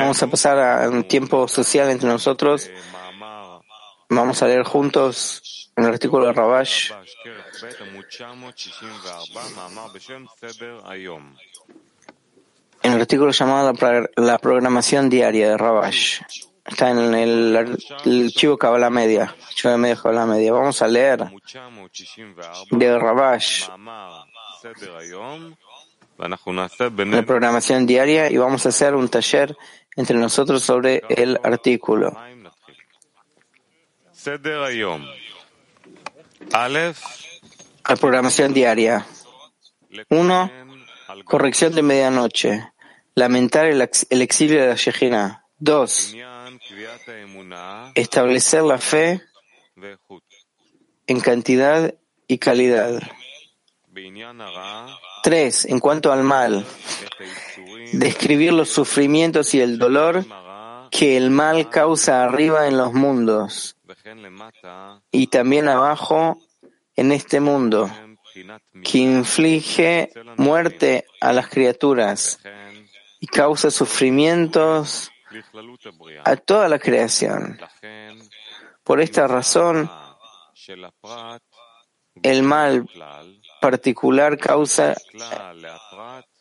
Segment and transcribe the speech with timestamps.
[0.00, 2.70] Vamos a pasar a un tiempo social entre nosotros.
[4.08, 6.92] Vamos a leer juntos en el artículo de Rabash.
[12.82, 13.72] En el artículo llamado
[14.16, 16.20] La programación diaria de Rabash.
[16.64, 19.34] Está en el, el Chivo Kabbalah Media.
[19.54, 20.52] Chivo Kabbalah Media.
[20.52, 21.24] Vamos a leer
[22.70, 23.68] de Rabash
[26.18, 29.56] la programación diaria y vamos a hacer un taller
[29.96, 32.16] entre nosotros sobre el artículo.
[37.88, 39.06] La programación diaria.
[40.10, 40.50] Uno,
[41.24, 42.68] corrección de medianoche.
[43.14, 45.44] Lamentar el, exilio de la Shejina.
[45.58, 46.14] Dos,
[47.94, 49.22] establecer la fe
[51.06, 51.94] en cantidad
[52.26, 53.02] y calidad.
[55.22, 56.66] Tres, en cuanto al mal,
[57.92, 60.24] describir los sufrimientos y el dolor
[60.90, 63.76] que el mal causa arriba en los mundos
[65.10, 66.38] y también abajo
[66.96, 67.90] en este mundo,
[68.84, 72.38] que inflige muerte a las criaturas
[73.20, 75.10] y causa sufrimientos
[76.24, 77.58] a toda la creación.
[78.84, 79.90] Por esta razón,
[82.22, 82.86] el mal
[83.62, 84.94] particular causa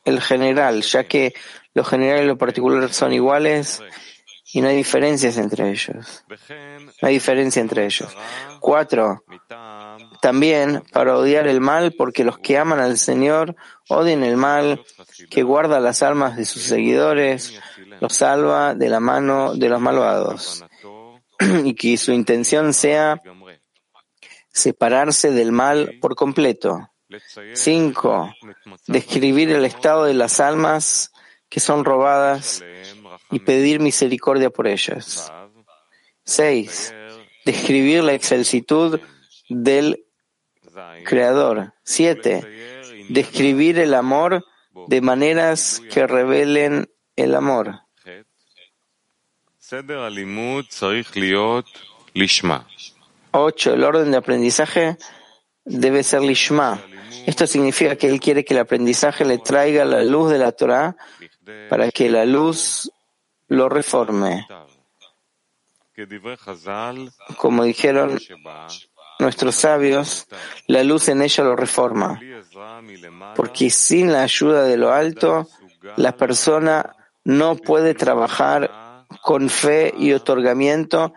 [0.03, 1.33] el general, ya que
[1.73, 3.81] lo general y lo particular son iguales
[4.53, 6.25] y no hay diferencias entre ellos.
[7.01, 8.09] No hay diferencia entre ellos.
[8.59, 9.23] Cuatro,
[10.21, 13.55] también para odiar el mal, porque los que aman al Señor
[13.87, 14.83] odian el mal,
[15.29, 17.59] que guarda las almas de sus seguidores,
[18.01, 20.65] los salva de la mano de los malvados,
[21.63, 23.21] y que su intención sea
[24.51, 26.90] separarse del mal por completo.
[27.53, 28.33] Cinco,
[28.87, 31.11] describir el estado de las almas
[31.49, 32.63] que son robadas
[33.29, 35.31] y pedir misericordia por ellas.
[36.23, 36.93] Seis,
[37.45, 38.99] describir la excelsitud
[39.49, 40.05] del
[41.03, 41.73] Creador.
[41.83, 42.47] Siete,
[43.09, 44.45] describir el amor
[44.87, 47.81] de maneras que revelen el amor.
[53.31, 54.97] Ocho, el orden de aprendizaje
[55.63, 56.81] debe ser lishma,
[57.25, 60.95] esto significa que él quiere que el aprendizaje le traiga la luz de la Torah
[61.69, 62.91] para que la luz
[63.47, 64.47] lo reforme.
[67.37, 68.19] Como dijeron
[69.19, 70.27] nuestros sabios,
[70.67, 72.19] la luz en ella lo reforma,
[73.35, 75.47] porque sin la ayuda de lo alto,
[75.97, 81.13] la persona no puede trabajar con fe y otorgamiento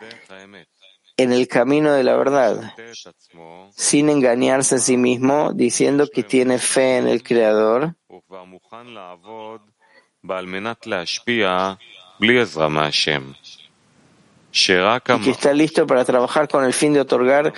[1.16, 2.74] en el camino de la verdad,
[3.74, 7.94] sin engañarse a sí mismo diciendo que tiene fe en el Creador
[14.50, 17.52] y que está listo para trabajar con el fin de otorgar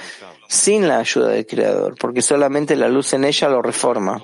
[0.49, 4.21] sin la ayuda del Creador, porque solamente la luz en ella lo reforma.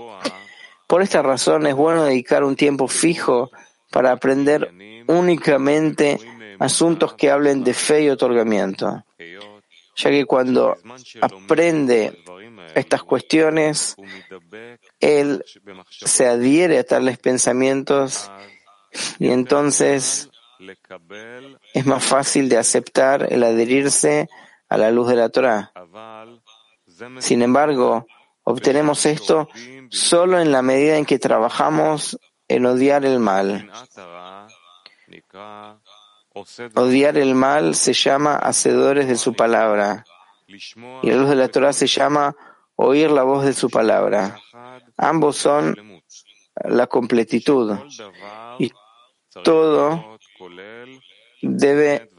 [0.87, 3.50] Por esta razón es bueno dedicar un tiempo fijo
[3.91, 4.72] para aprender
[5.06, 6.19] únicamente
[6.62, 9.05] asuntos que hablen de fe y otorgamiento,
[9.97, 10.77] ya que cuando
[11.21, 12.23] aprende
[12.75, 13.97] estas cuestiones,
[15.00, 15.45] él
[15.89, 18.31] se adhiere a tales pensamientos
[19.19, 20.31] y entonces
[21.75, 24.29] es más fácil de aceptar el adherirse
[24.69, 25.73] a la luz de la Torah.
[27.19, 28.06] Sin embargo,
[28.44, 29.49] obtenemos esto
[29.91, 33.69] solo en la medida en que trabajamos en odiar el mal.
[36.75, 40.04] Odiar el mal se llama hacedores de su palabra.
[40.47, 42.37] Y la luz de la Torah se llama
[42.76, 44.41] oír la voz de su palabra.
[44.97, 46.03] Ambos son
[46.65, 47.78] la completitud.
[48.59, 48.70] Y
[49.44, 50.19] todo
[51.43, 52.10] debe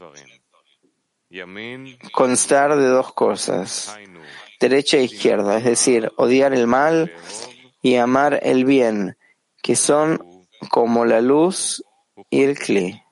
[2.12, 3.96] constar de dos cosas,
[4.60, 7.12] derecha e izquierda, es decir, odiar el mal
[7.82, 9.16] y amar el bien,
[9.62, 11.84] que son como la luz
[12.30, 13.03] y el cli.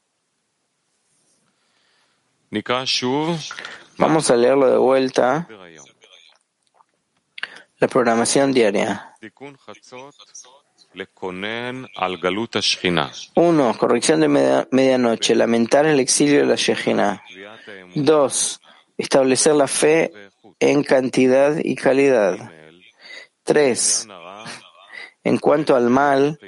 [3.96, 5.48] Vamos a leerlo de vuelta.
[7.78, 9.16] La programación diaria.
[13.36, 14.28] Uno, corrección de
[14.70, 17.22] medianoche, lamentar el exilio de la Shejina.
[17.94, 18.60] Dos,
[18.98, 20.12] establecer la fe
[20.60, 22.52] en cantidad y calidad.
[23.44, 24.06] Tres,
[25.24, 26.38] en cuanto al mal,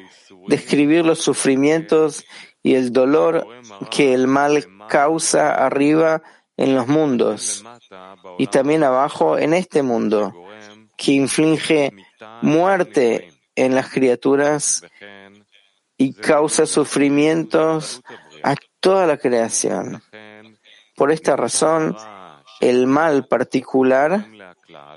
[0.49, 2.27] describir los sufrimientos
[2.65, 3.47] y el dolor
[3.91, 6.23] que el mal causa arriba
[6.57, 7.63] en los mundos
[8.39, 10.33] y también abajo en este mundo,
[10.97, 11.93] que inflige
[12.41, 14.83] muerte en las criaturas
[15.99, 18.03] y causa sufrimientos
[18.43, 20.03] a toda la creación.
[20.97, 21.95] Por esta razón,
[22.61, 24.27] el mal particular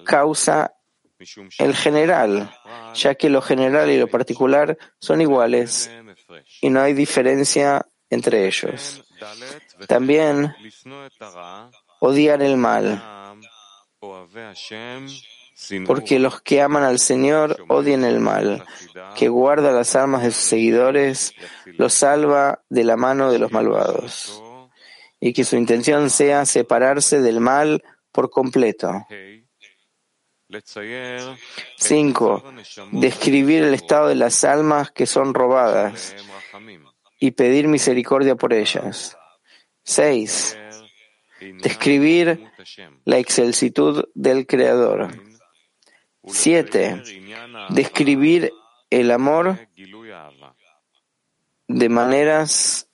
[0.06, 0.74] causa
[1.60, 2.50] el general,
[2.94, 5.92] ya que lo general y lo particular son iguales
[6.62, 9.04] y no hay diferencia entre ellos.
[9.88, 10.54] También
[12.00, 13.02] odiar el mal,
[15.86, 18.64] porque los que aman al Señor odian el mal,
[19.16, 21.34] que guarda las almas de sus seguidores,
[21.66, 24.42] los salva de la mano de los malvados,
[25.20, 29.06] y que su intención sea separarse del mal por completo.
[31.78, 32.44] 5.
[32.92, 36.16] Describir el estado de las almas que son robadas
[37.20, 39.18] y pedir misericordia por ellas.
[39.84, 40.58] 6.
[41.62, 42.50] Describir
[43.06, 45.10] la excelsitud del Creador.
[46.26, 47.04] 7.
[47.70, 48.52] Describir
[48.90, 49.68] el amor
[51.68, 52.90] de maneras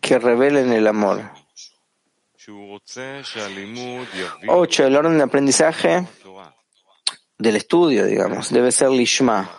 [0.00, 1.43] que revelen el amor.
[4.46, 4.86] 8.
[4.86, 6.06] El orden de aprendizaje
[7.38, 9.50] del estudio, digamos, debe ser lishma.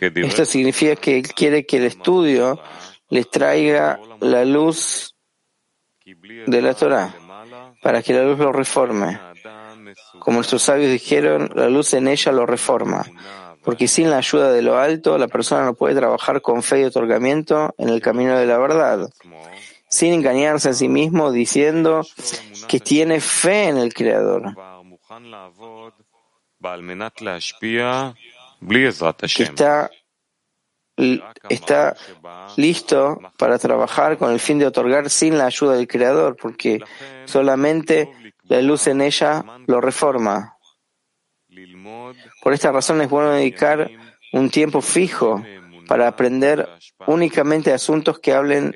[0.00, 2.60] Esto significa que él quiere que el estudio
[3.08, 5.14] les traiga la luz
[6.04, 7.14] de la Torah,
[7.82, 9.18] para que la luz lo reforme.
[10.18, 13.06] Como nuestros sabios dijeron, la luz en ella lo reforma,
[13.66, 16.84] porque sin la ayuda de lo alto, la persona no puede trabajar con fe y
[16.84, 19.10] otorgamiento en el camino de la verdad,
[19.88, 22.06] sin engañarse a sí mismo diciendo
[22.68, 24.54] que tiene fe en el Creador
[29.34, 29.90] que está,
[31.48, 31.96] está
[32.56, 36.80] listo para trabajar con el fin de otorgar sin la ayuda del Creador, porque
[37.24, 38.12] solamente
[38.44, 40.55] la luz en ella lo reforma.
[42.42, 43.90] Por esta razón es bueno dedicar
[44.32, 45.42] un tiempo fijo
[45.86, 46.68] para aprender
[47.06, 48.74] únicamente asuntos que hablen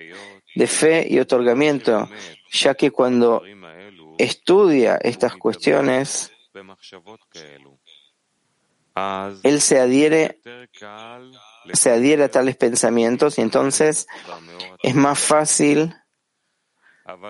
[0.55, 2.09] de fe y otorgamiento,
[2.51, 3.43] ya que cuando
[4.19, 6.33] estudia estas cuestiones,
[9.43, 10.41] él se adhiere,
[11.73, 14.07] se adhiere a tales pensamientos y entonces
[14.83, 15.95] es más fácil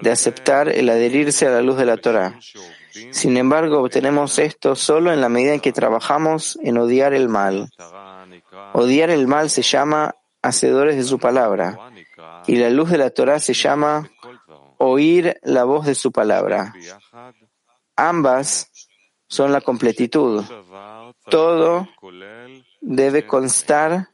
[0.03, 2.39] de aceptar el adherirse a la luz de la Torah.
[3.11, 7.71] Sin embargo, obtenemos esto solo en la medida en que trabajamos en odiar el mal.
[8.73, 11.79] Odiar el mal se llama hacedores de su palabra
[12.47, 14.11] y la luz de la Torah se llama
[14.79, 16.73] oír la voz de su palabra.
[17.97, 18.71] Ambas
[19.27, 20.43] son la completitud.
[21.29, 21.89] Todo
[22.81, 24.09] debe constar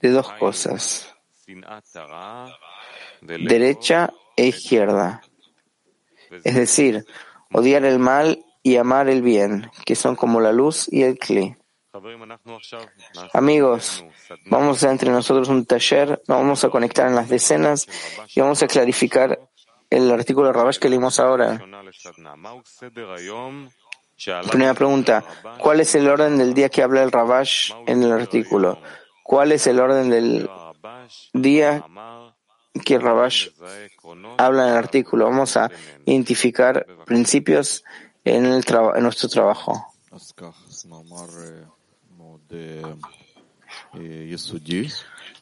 [0.00, 1.14] de dos cosas,
[3.20, 5.22] derecha e izquierda.
[6.44, 7.04] Es decir,
[7.52, 11.56] odiar el mal y amar el bien, que son como la luz y el cli.
[13.32, 14.04] Amigos,
[14.46, 17.88] vamos a entre nosotros un taller, nos vamos a conectar en las decenas
[18.34, 19.40] y vamos a clarificar
[19.90, 21.58] el artículo de Rabash que leímos ahora.
[24.50, 25.24] Primera pregunta,
[25.58, 28.80] ¿cuál es el orden del día que habla el Rabash en el artículo?
[29.22, 30.48] ¿Cuál es el orden del
[31.32, 31.84] día
[32.78, 33.48] que Rabash
[34.38, 35.26] habla en el artículo?
[35.26, 35.70] Vamos a
[36.04, 37.84] identificar principios
[38.24, 38.64] en, el
[38.96, 39.94] en nuestro trabajo.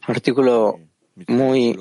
[0.07, 0.81] Artículo
[1.27, 1.77] muy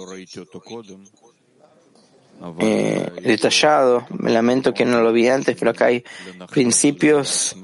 [2.60, 4.06] eh, detallado.
[4.10, 6.04] Me lamento que no lo vi antes, pero acá hay
[6.52, 7.56] principios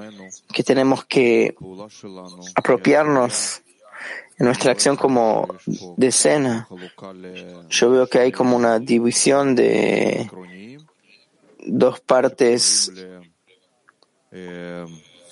[0.54, 1.56] que tenemos que
[2.56, 3.62] apropiarnos
[4.38, 5.48] en nuestra acción como
[5.98, 6.68] decena.
[7.70, 10.30] Yo veo que hay como una división de
[11.66, 12.92] dos partes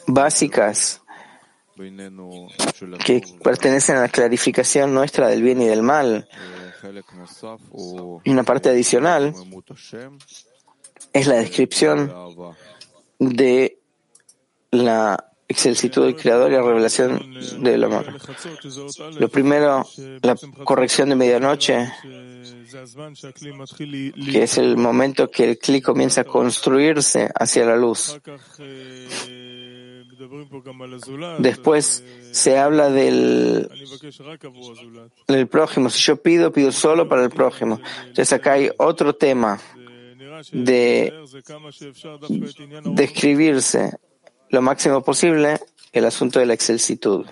[0.07, 1.01] básicas
[3.05, 6.27] que pertenecen a la clarificación nuestra del bien y del mal.
[8.23, 9.33] Y una parte adicional
[11.13, 12.13] es la descripción
[13.17, 13.79] de
[14.71, 18.05] la excelsitud del Creador y la revelación del amor.
[19.17, 19.85] Lo primero,
[20.21, 21.91] la corrección de medianoche,
[24.31, 28.19] que es el momento que el clic comienza a construirse hacia la luz.
[31.39, 33.69] Después se habla del,
[35.27, 35.89] del prójimo.
[35.89, 37.81] Si yo pido, pido solo para el prójimo.
[38.01, 39.59] Entonces acá hay otro tema
[40.51, 41.11] de
[42.93, 43.97] describirse
[44.49, 45.59] lo máximo posible
[45.91, 47.25] el asunto de la excelsitud.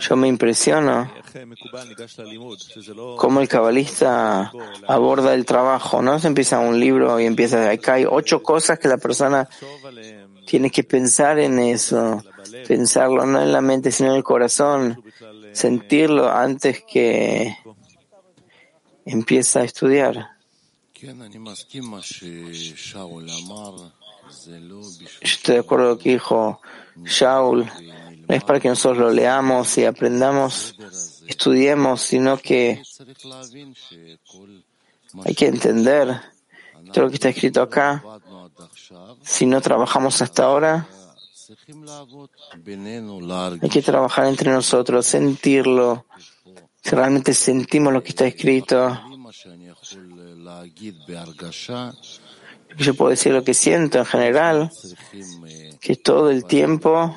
[0.00, 1.12] Yo me impresiono
[3.16, 4.52] cómo el cabalista
[4.86, 6.00] aborda el trabajo.
[6.00, 9.48] No se empieza un libro y empieza, acá hay ocho cosas que la persona
[10.46, 12.22] tiene que pensar en eso,
[12.66, 15.02] pensarlo no en la mente sino en el corazón,
[15.52, 17.56] sentirlo antes que
[19.04, 20.37] empieza a estudiar.
[25.20, 26.60] Estoy de acuerdo lo que dijo
[27.04, 27.70] Shaul.
[28.28, 30.74] No es para que nosotros lo leamos y aprendamos,
[31.26, 32.82] estudiemos, sino que
[35.24, 36.20] hay que entender
[36.92, 38.04] todo lo que está escrito acá.
[39.22, 40.88] Si no trabajamos hasta ahora,
[43.62, 46.04] hay que trabajar entre nosotros, sentirlo.
[46.82, 49.00] Si realmente sentimos lo que está escrito,
[52.76, 54.70] yo puedo decir lo que siento en general,
[55.80, 57.16] que todo el tiempo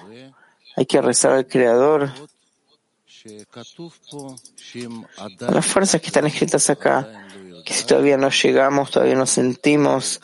[0.75, 2.11] hay que rezar al Creador.
[5.39, 7.27] Las fuerzas que están escritas acá,
[7.63, 10.19] que si todavía no llegamos, todavía no sentimos,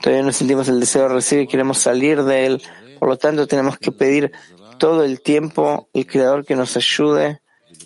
[0.00, 2.62] todavía no sentimos el deseo de recibir, queremos salir de él,
[2.98, 4.32] por lo tanto tenemos que pedir
[4.78, 7.41] todo el tiempo al Creador que nos ayude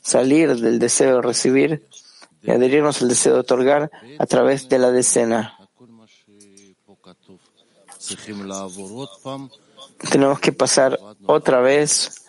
[0.06, 1.88] salir del deseo de recibir
[2.40, 5.58] y adherirnos al deseo de otorgar a través de la decena.
[10.10, 12.24] Tenemos que pasar otra vez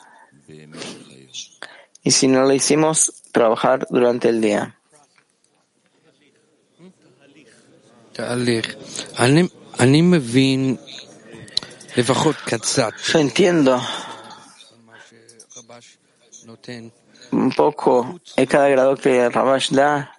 [2.02, 4.80] y si no lo hicimos, trabajar durante el día.
[13.14, 13.80] Yo entiendo
[17.32, 20.14] un poco en cada grado que Rabash da.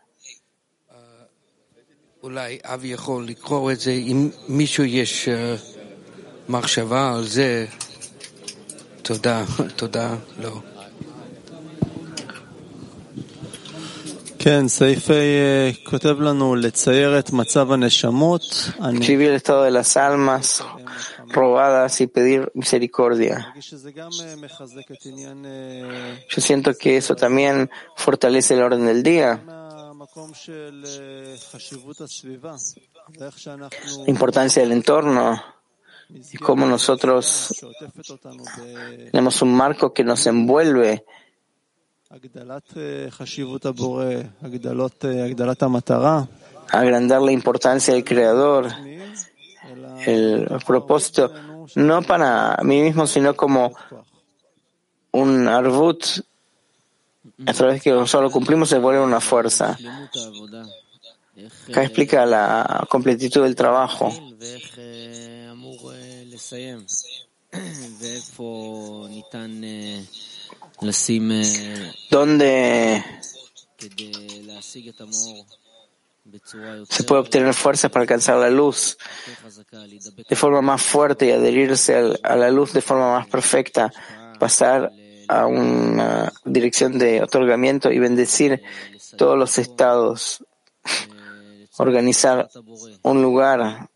[18.93, 20.65] Escribir el estado de las almas
[21.29, 23.55] robadas y pedir misericordia.
[26.29, 29.43] Yo siento que eso también fortalece el orden del día.
[29.47, 29.95] La
[34.07, 35.43] importancia del entorno
[36.11, 37.55] y cómo nosotros
[39.13, 41.05] tenemos un marco que nos envuelve
[46.71, 48.69] agrandar la importancia del Creador
[50.07, 51.33] el propósito
[51.75, 53.73] no para mí mismo, sino como
[55.13, 56.05] un arbut
[57.47, 59.79] a través que solo cumplimos se vuelve una fuerza.
[61.69, 64.13] Acá explica la completitud del trabajo.
[72.11, 73.05] ¿Dónde
[76.89, 78.99] se puede obtener fuerzas para alcanzar la luz
[80.29, 83.93] de forma más fuerte y adherirse a la luz de forma más perfecta,
[84.39, 84.91] pasar
[85.29, 88.63] a una dirección de otorgamiento y bendecir
[89.17, 90.45] todos los estados,
[91.77, 92.49] organizar
[93.03, 93.89] un lugar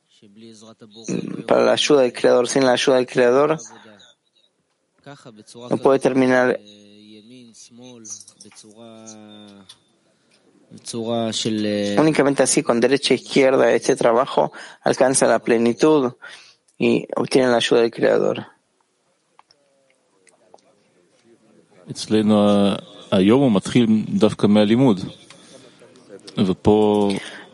[1.46, 2.48] para la ayuda del Creador.
[2.48, 3.58] Sin la ayuda del Creador
[5.70, 6.58] no puede terminar
[11.98, 14.52] Únicamente así, con derecha e izquierda, este trabajo
[14.82, 16.12] alcanza la plenitud
[16.78, 18.46] y obtiene la ayuda del Creador.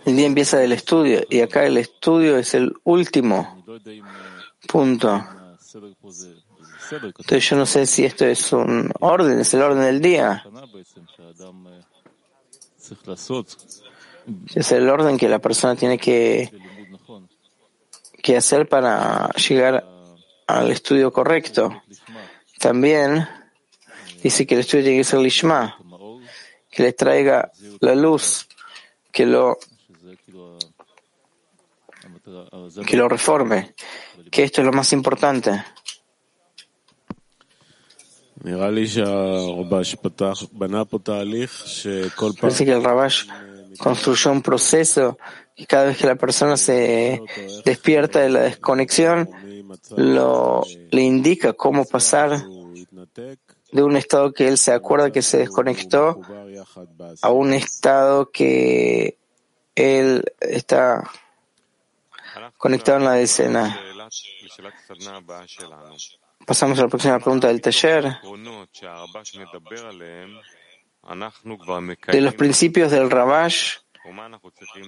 [0.06, 3.64] El día empieza del estudio y acá el estudio es el último
[4.68, 5.24] punto.
[6.90, 10.44] Entonces yo no sé si esto es un orden, es el orden del día.
[14.54, 16.50] Es el orden que la persona tiene que,
[18.22, 19.84] que hacer para llegar
[20.46, 21.82] al estudio correcto.
[22.58, 23.28] También
[24.22, 25.78] dice que el estudio tiene que ser lishma,
[26.70, 28.48] que le traiga la luz,
[29.12, 29.58] que lo
[32.86, 33.74] que lo reforme,
[34.30, 35.64] que esto es lo más importante.
[42.40, 43.26] Parece que el Rabash
[43.78, 45.18] construyó un proceso
[45.56, 47.20] y cada vez que la persona se
[47.64, 49.28] despierta de la desconexión,
[49.96, 52.44] lo, le indica cómo pasar
[53.72, 56.20] de un estado que él se acuerda que se desconectó
[57.22, 59.18] a un estado que
[59.74, 61.10] él está
[62.56, 63.78] conectado en la decena.
[66.48, 68.16] Pasamos a la próxima pregunta del taller.
[72.06, 73.76] De los principios del Rabash,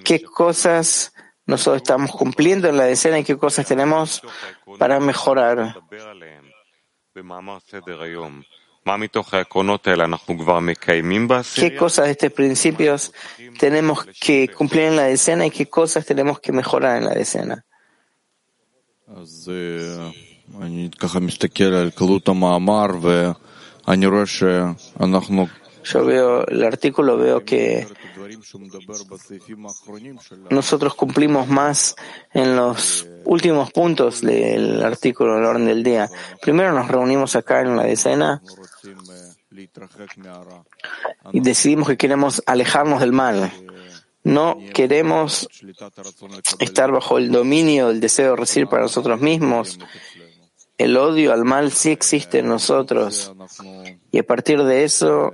[0.03, 1.13] ¿qué cosas
[1.45, 4.23] nosotros estamos cumpliendo en la decena y qué cosas tenemos
[4.79, 5.75] para mejorar?
[11.53, 13.13] ¿Qué cosas de estos principios
[13.59, 17.63] tenemos que cumplir en la decena y qué cosas tenemos que mejorar en la decena?
[25.83, 27.87] Yo veo el artículo, veo que
[30.49, 31.95] nosotros cumplimos más
[32.33, 36.09] en los últimos puntos del artículo, el orden del día.
[36.41, 38.41] Primero nos reunimos acá en la decena
[41.31, 43.51] y decidimos que queremos alejarnos del mal.
[44.23, 45.47] No queremos
[46.59, 49.79] estar bajo el dominio del deseo de recibir para nosotros mismos.
[50.81, 53.31] El odio al mal sí existe en nosotros.
[54.11, 55.31] Y a partir de eso,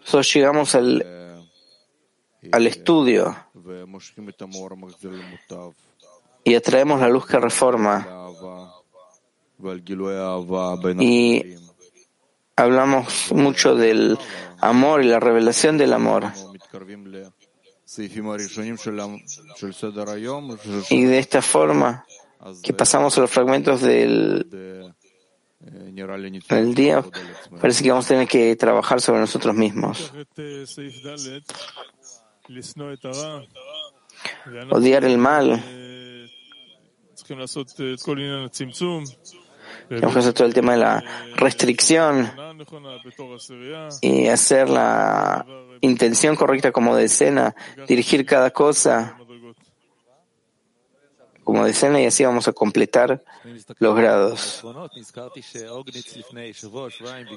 [0.00, 1.40] nosotros llegamos al,
[2.52, 3.34] al estudio
[6.44, 8.06] y atraemos la luz que reforma.
[10.98, 11.56] Y
[12.54, 14.18] hablamos mucho del
[14.60, 16.30] amor y la revelación del amor.
[20.90, 22.06] Y de esta forma
[22.62, 24.46] que pasamos a los fragmentos del,
[26.74, 27.04] día,
[27.60, 30.12] parece que vamos a tener que trabajar sobre nosotros mismos.
[34.70, 35.62] Odiar el mal.
[39.88, 41.04] Tenemos que hacer todo el tema de la
[41.36, 42.30] restricción
[44.00, 45.46] y hacer la
[45.80, 47.54] intención correcta como decena,
[47.86, 49.16] dirigir cada cosa
[51.52, 53.22] como decena y así vamos a completar
[53.78, 54.64] los grados.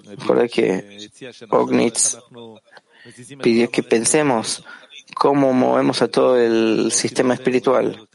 [0.05, 1.09] Recuerda que
[1.49, 2.17] Ognitz
[3.43, 4.63] pidió que pensemos
[5.15, 8.07] cómo movemos a todo el sistema espiritual.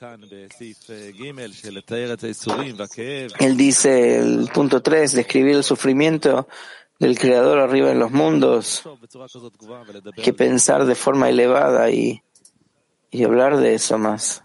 [3.39, 6.49] Él dice, el punto 3, describir el sufrimiento
[6.99, 8.85] del Creador arriba en los mundos,
[10.23, 12.23] que pensar de forma elevada y,
[13.11, 14.43] y hablar de eso más.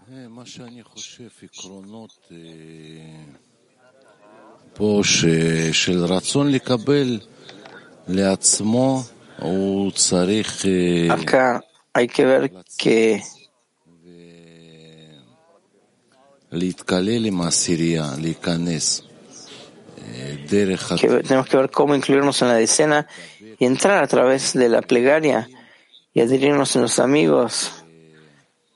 [11.10, 13.22] Acá hay que ver que
[20.98, 23.06] tenemos que ver cómo incluirnos en la decena
[23.58, 25.48] y entrar a través de la plegaria
[26.14, 27.85] y adherirnos en los amigos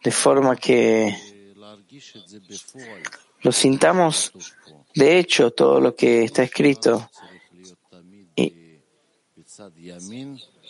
[0.03, 1.17] de forma que
[3.43, 4.33] lo sintamos
[4.95, 7.11] de hecho todo lo que está escrito.
[8.37, 8.81] Y,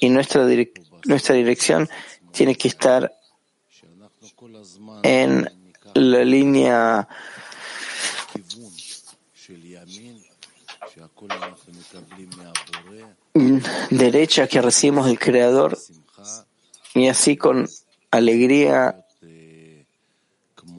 [0.00, 0.46] y nuestra,
[1.04, 1.88] nuestra dirección
[2.32, 3.12] tiene que estar
[5.02, 5.48] en
[5.94, 7.08] la línea
[13.90, 15.78] derecha que recibimos del Creador
[16.94, 17.68] y así con
[18.10, 19.06] alegría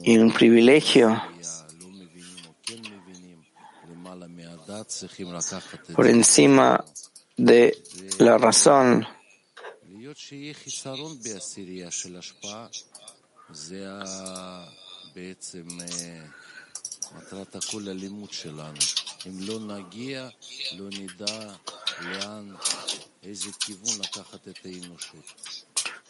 [0.04, 1.22] y un privilegio
[5.94, 6.84] por encima
[7.36, 7.82] de
[8.18, 9.06] la razón.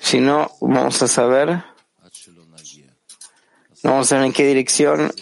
[0.01, 1.65] Si no vamos a saber
[3.83, 5.13] vamos a saber en qué dirección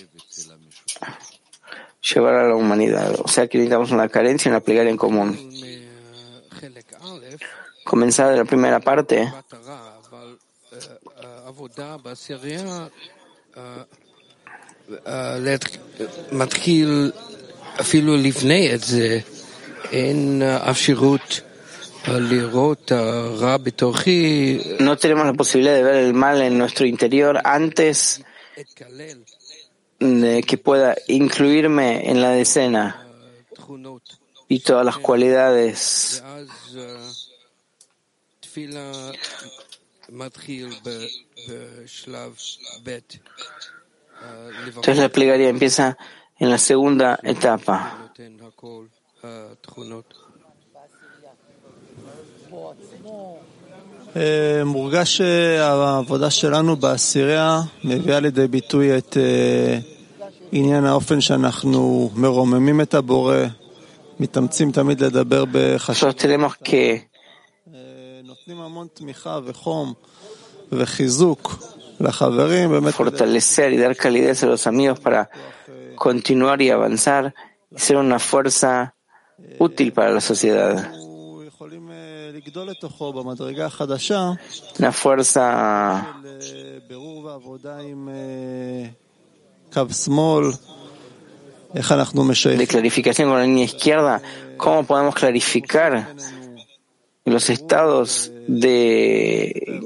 [2.15, 3.15] llevar a la humanidad.
[3.23, 5.51] O sea que necesitamos una carencia y una plegaria en común
[7.85, 9.33] comenzar la primera parte.
[24.79, 28.30] No tenemos la posibilidad de ver el mal en nuestro interior antes de
[30.47, 33.07] que pueda incluirme en la decena
[34.49, 36.23] y todas las cualidades.
[44.67, 45.97] Entonces la plegaria empieza
[46.39, 48.13] en la segunda etapa
[54.66, 59.18] מורגש שהעבודה שלנו בעשירייה מביאה לידי ביטוי את
[60.52, 63.38] עניין האופן שאנחנו מרוממים את הבורא,
[64.20, 66.26] מתאמצים תמיד לדבר בחשבות,
[68.24, 69.94] נותנים המון תמיכה וחום
[70.72, 71.58] וחיזוק
[72.00, 72.94] לחברים, באמת...
[72.94, 75.30] fortalecer y dar calidez a los amigos para
[75.96, 77.34] continuar y avanzar
[77.72, 78.96] y ser una fuerza
[79.60, 80.92] útil para la sociedad.
[84.79, 86.21] Una fuerza
[92.59, 94.21] de clarificación con la línea izquierda.
[94.57, 96.15] ¿Cómo podemos clarificar
[97.25, 99.81] los estados de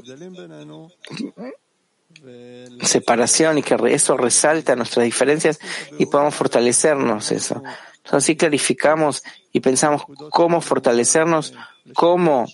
[2.81, 5.59] separación y que eso resalta nuestras diferencias
[5.99, 7.61] y podamos fortalecernos eso?
[7.97, 11.53] Entonces así clarificamos y pensamos cómo fortalecernos,
[11.93, 12.45] cómo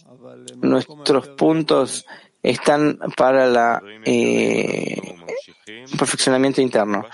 [0.61, 2.05] nuestros puntos
[2.43, 5.15] están para la eh,
[5.97, 7.05] perfeccionamiento interno.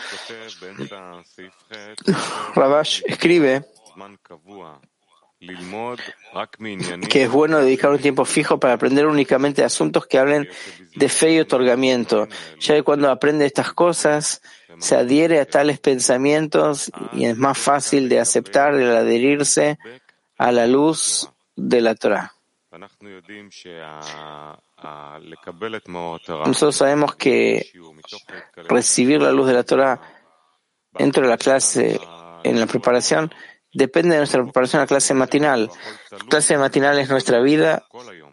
[2.56, 3.66] Rabash escribe
[7.10, 10.50] que es bueno dedicar un tiempo fijo para aprender únicamente asuntos que hablen
[10.96, 12.28] de fe y otorgamiento,
[12.60, 14.42] ya que cuando aprende estas cosas
[14.80, 19.78] se adhiere a tales pensamientos y es más fácil de aceptar el adherirse
[20.38, 22.32] a la luz de la Torah.
[26.46, 27.72] Nosotros sabemos que
[28.70, 30.00] recibir la luz de la Torah
[30.94, 32.00] dentro de la clase,
[32.44, 33.34] en la preparación,
[33.74, 35.70] depende de nuestra preparación a la clase matinal.
[36.12, 37.86] La clase matinal es nuestra vida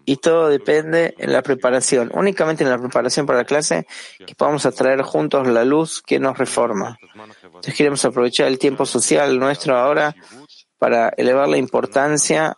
[0.05, 2.11] y todo depende en la preparación.
[2.15, 3.87] Únicamente en la preparación para la clase
[4.27, 6.99] que podamos atraer juntos la luz que nos reforma.
[7.45, 10.15] Entonces queremos aprovechar el tiempo social nuestro ahora
[10.79, 12.57] para elevar la importancia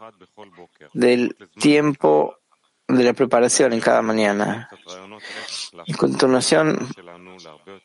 [0.92, 2.36] del tiempo
[2.88, 4.68] de la preparación en cada mañana.
[5.86, 6.88] En continuación,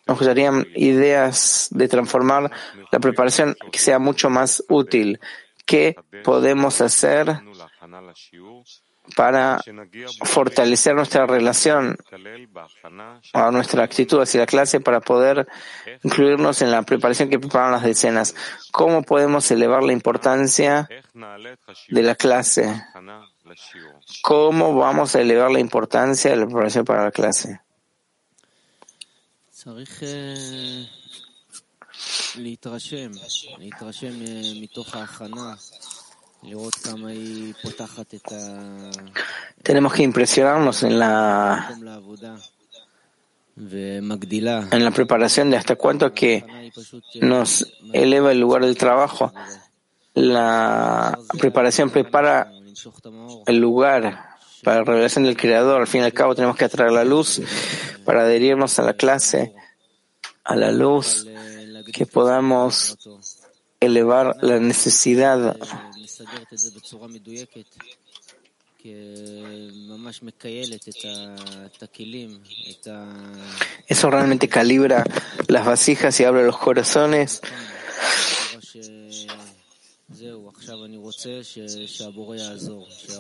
[0.08, 2.52] nos gustarían ideas de transformar
[2.92, 5.20] la preparación que sea mucho más útil.
[5.66, 7.42] ¿Qué podemos hacer
[9.16, 9.62] para
[10.24, 11.98] fortalecer nuestra relación
[13.34, 15.48] o nuestra actitud hacia la clase para poder
[16.04, 18.36] incluirnos en la preparación que preparan las decenas.
[18.72, 20.88] ¿Cómo podemos elevar la importancia
[21.90, 22.84] de la clase?
[24.22, 27.60] ¿Cómo vamos a elevar la importancia de la preparación para la clase?
[39.62, 41.76] Tenemos que impresionarnos en la
[44.72, 46.44] en la preparación de hasta cuánto que
[47.22, 49.32] nos eleva el lugar del trabajo.
[50.14, 52.52] La preparación prepara
[53.46, 54.32] el lugar
[54.64, 55.82] para la revelación del Creador.
[55.82, 57.42] Al fin y al cabo tenemos que atraer la luz
[58.04, 59.54] para adherirnos a la clase,
[60.44, 61.28] a la luz,
[61.94, 62.98] que podamos
[63.80, 65.58] elevar la necesidad
[73.88, 75.04] eso realmente calibra
[75.48, 77.42] las vasijas y abre los corazones.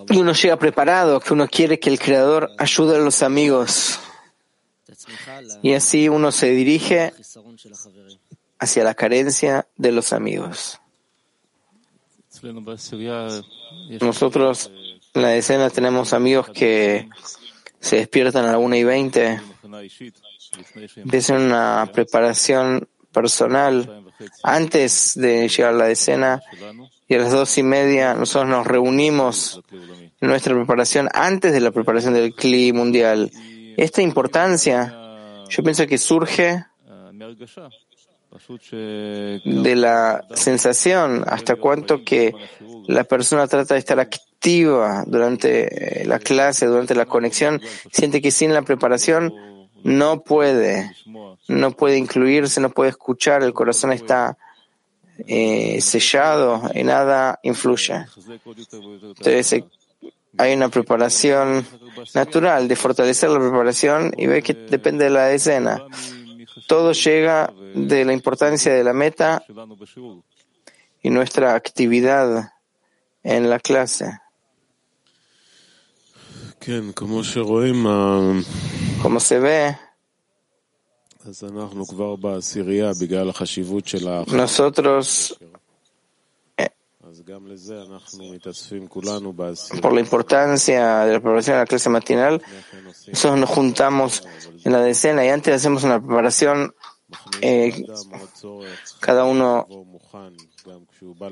[0.10, 4.00] Y uno llega preparado, que uno quiere que el Creador ayude a los amigos.
[5.62, 7.14] Y así uno se dirige
[8.60, 10.81] hacia la carencia de los amigos.
[14.02, 14.72] Nosotros
[15.14, 17.08] en la escena tenemos amigos que
[17.80, 19.42] se despiertan a la una y veinte,
[20.96, 24.04] empiezan una preparación personal
[24.44, 26.42] antes de llegar a la escena
[27.08, 31.72] y a las dos y media nosotros nos reunimos en nuestra preparación antes de la
[31.72, 33.32] preparación del CLI mundial.
[33.78, 34.96] Esta importancia,
[35.50, 36.66] yo pienso que surge
[38.72, 42.34] de la sensación hasta cuánto que
[42.88, 48.32] la persona trata de estar activa durante eh, la clase, durante la conexión, siente que
[48.32, 49.34] sin la preparación
[49.84, 50.92] no puede,
[51.48, 54.38] no puede incluirse, no puede escuchar, el corazón está
[55.28, 58.06] eh, sellado y nada influye.
[58.46, 59.66] Entonces eh,
[60.38, 61.66] hay una preparación
[62.14, 65.84] natural de fortalecer la preparación y ve que depende de la escena.
[66.68, 69.44] Todo llega de la importancia de la meta
[71.02, 72.52] y nuestra actividad
[73.24, 74.20] en la clase.
[79.02, 79.78] Como se ve,
[84.28, 85.40] nosotros
[89.82, 92.42] por la importancia de la preparación de la clase matinal,
[93.08, 94.24] nosotros nos juntamos
[94.64, 96.74] en la decena y antes hacemos una preparación
[97.42, 97.86] eh,
[99.00, 99.68] cada uno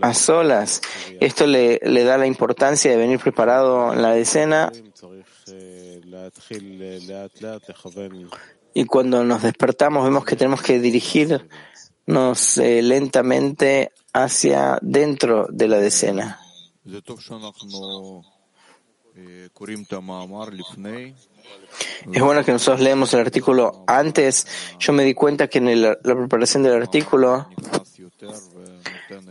[0.02, 0.82] a solas.
[1.20, 4.72] Esto le, le, da la importancia de venir preparado en la decena.
[8.74, 15.78] Y cuando nos despertamos vemos que tenemos que dirigirnos eh, lentamente hacia dentro de la
[15.78, 16.40] decena.
[22.14, 24.48] Es bueno que nosotros leemos el artículo antes.
[24.80, 27.48] Yo me di cuenta que en la preparación del artículo,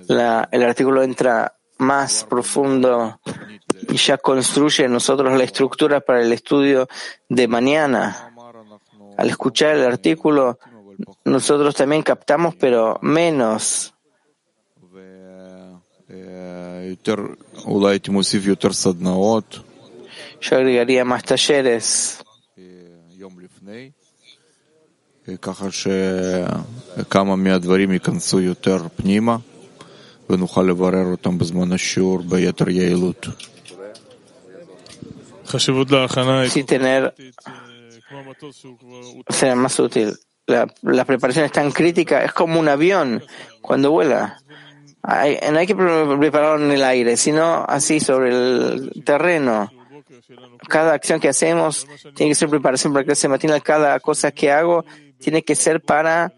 [0.08, 3.20] el artículo entra más profundo
[3.88, 6.88] y ya construye en nosotros la estructura para el estudio
[7.28, 8.34] de mañana.
[9.16, 10.58] Al escuchar el artículo,
[11.24, 13.94] nosotros también captamos, pero menos.
[20.41, 22.19] Yo agregaría más talleres.
[25.41, 29.37] ככה שכמה מהדברים ייכנסו יותר פנימה
[30.29, 33.27] ונוכל לברר אותם בזמן השיעור ביתר יעילות.
[35.45, 36.51] חשיבות להכנה היא
[39.29, 40.13] será más útil.
[40.47, 43.23] La, la preparación es tan crítica, es como un avión
[43.61, 44.39] cuando vuela.
[45.02, 49.70] No hay que prepararlo en el aire, sino así sobre el terreno.
[50.68, 53.62] Cada acción que hacemos tiene que ser preparación para la clase matinal.
[53.62, 54.84] Cada cosa que hago
[55.18, 56.32] tiene que ser para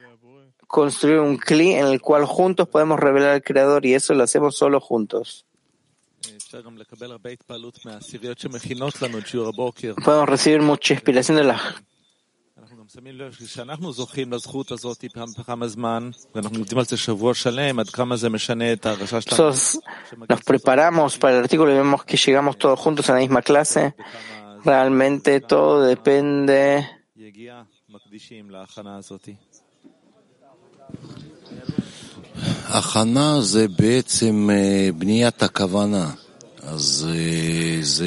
[0.66, 4.57] construir un cli en el cual juntos podemos revelar al Creador y eso lo hacemos
[4.57, 5.44] solo juntos.
[10.05, 11.61] Podemos recibir mucha inspiración de las
[18.98, 19.79] nosotros
[20.29, 23.94] nos preparamos para el artículo y vemos que llegamos todos juntos a la misma clase.
[24.64, 26.87] Realmente todo depende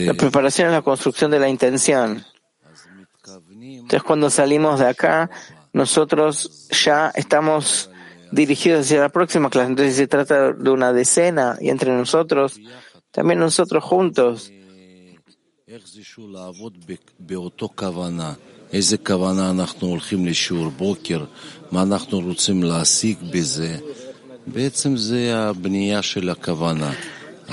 [0.06, 2.26] la preparación es la construcción de la intención.
[3.76, 5.30] Entonces, cuando salimos de acá,
[5.74, 7.90] nosotros ya estamos
[8.32, 9.70] dirigidos hacia la próxima clase.
[9.70, 12.60] Entonces, se trata de una decena y entre nosotros,
[13.12, 14.52] también nosotros juntos.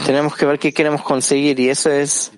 [0.07, 2.33] Tenemos que ver qué queremos conseguir y eso es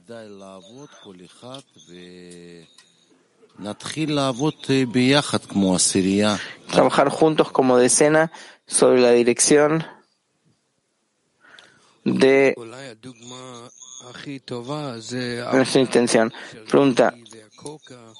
[6.72, 8.33] trabajar juntos como decena
[8.66, 9.85] sobre la dirección
[12.05, 12.55] de
[15.53, 16.33] nuestra intención.
[16.68, 17.14] Pregunta,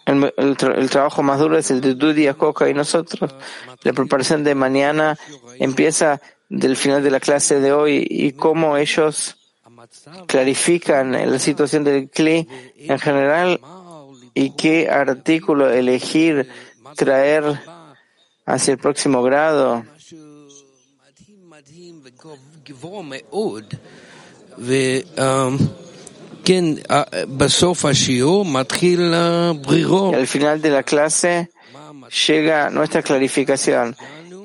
[0.07, 0.57] el,
[0.90, 3.35] trabajo más duro es el de Dudi Coca y nosotros.
[3.83, 5.18] La preparación de mañana
[5.59, 9.37] empieza del final de la clase de hoy y cómo ellos
[10.28, 13.61] clarifican la situación del CLI en general
[14.35, 16.49] y qué artículo elegir,
[16.97, 17.61] traer
[18.47, 19.85] hacia el próximo grado.
[30.14, 31.51] Al final de la clase
[32.27, 33.97] llega nuestra clarificación.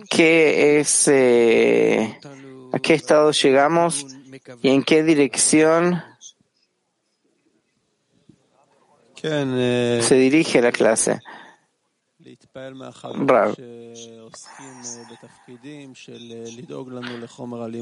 [0.09, 2.17] ¿Qué es, eh,
[2.71, 4.05] a qué estado llegamos
[4.61, 6.01] y en qué dirección
[10.01, 11.19] se dirige la clase?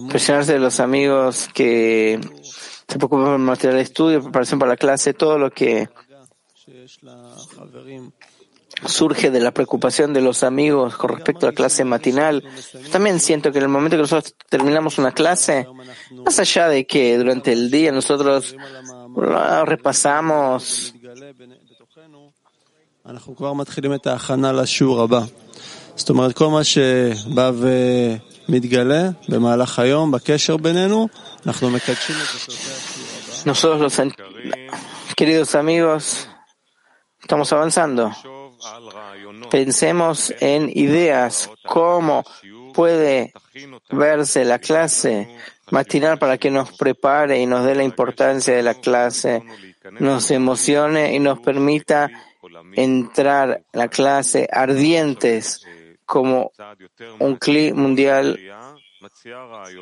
[0.10, 2.20] Presionarse de los amigos que
[2.88, 5.90] se preocupan por el material de estudio, preparación para la clase, todo lo que
[8.86, 12.44] surge de la preocupación de los amigos con respecto a la clase matinal.
[12.92, 15.68] también siento que en el momento que nosotros terminamos una clase,
[16.12, 18.56] más allá de que durante el día nosotros
[19.66, 20.95] repasamos
[25.97, 27.51] זאת אומרת, כל מה שבא
[28.49, 31.09] ומתגלה במהלך היום, בקשר בינינו,
[31.47, 32.55] אנחנו מקדשים את זה
[33.47, 33.99] Nosotros los
[35.17, 36.29] queridos amigos,
[37.23, 38.13] estamos avanzando.
[39.51, 42.25] Pensemos en ideas, cómo
[42.75, 43.33] puede
[43.91, 45.29] verse la clase
[45.71, 49.43] matinal para que nos prepare y nos dé la importancia de la clase,
[49.99, 52.11] nos emocione y nos permita
[52.74, 55.66] entrar a la clase ardientes
[56.06, 56.52] como
[57.20, 58.40] un clic mundial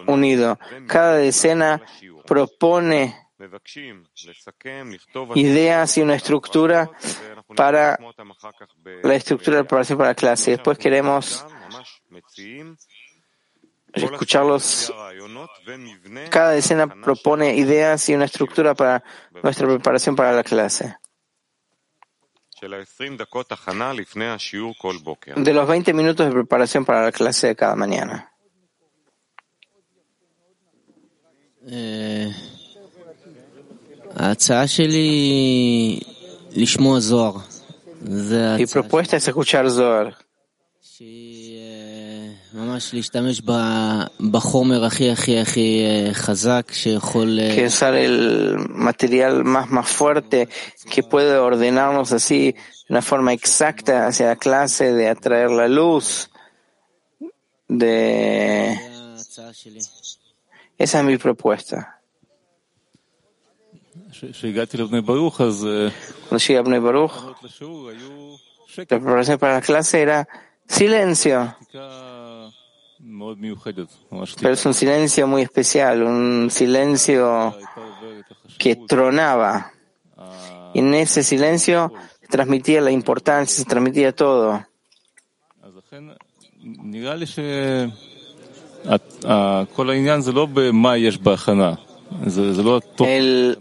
[0.08, 0.60] unido.
[0.88, 1.82] Cada decena
[2.26, 3.16] propone
[5.36, 6.90] ideas y una estructura
[7.56, 8.00] para
[9.04, 10.52] la estructura de preparación para la clase.
[10.52, 11.46] Después queremos
[13.94, 14.94] escucharlos.
[16.30, 19.04] Cada decena propone ideas y una estructura para
[19.42, 20.96] nuestra preparación para la clase.
[25.36, 28.32] De los 20 minutos de preparación para la clase de cada mañana.
[38.58, 40.18] Mi propuesta es escuchar Zohar.
[47.56, 50.48] Que usar el material más, más fuerte
[50.90, 52.58] que puede ordenarnos así de
[52.90, 56.30] una forma exacta hacia la clase, de atraer la luz,
[57.68, 58.78] de...
[60.78, 62.02] Esa es mi propuesta.
[66.30, 67.12] Cuando llegué a Bnei Baruch,
[68.78, 70.28] la preparación para la clase era
[70.68, 71.56] silencio.
[74.42, 77.56] Pero es un silencio muy especial, un silencio
[78.58, 79.72] que tronaba.
[80.74, 84.66] Y en ese silencio se transmitía la importancia, se transmitía todo.
[93.06, 93.58] El...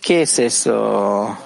[0.00, 1.36] ¿Qué es eso?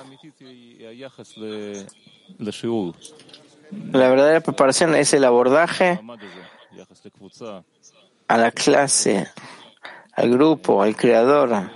[3.92, 6.00] La verdadera preparación es el abordaje
[8.28, 9.28] a la clase,
[10.12, 11.70] al grupo, al creador.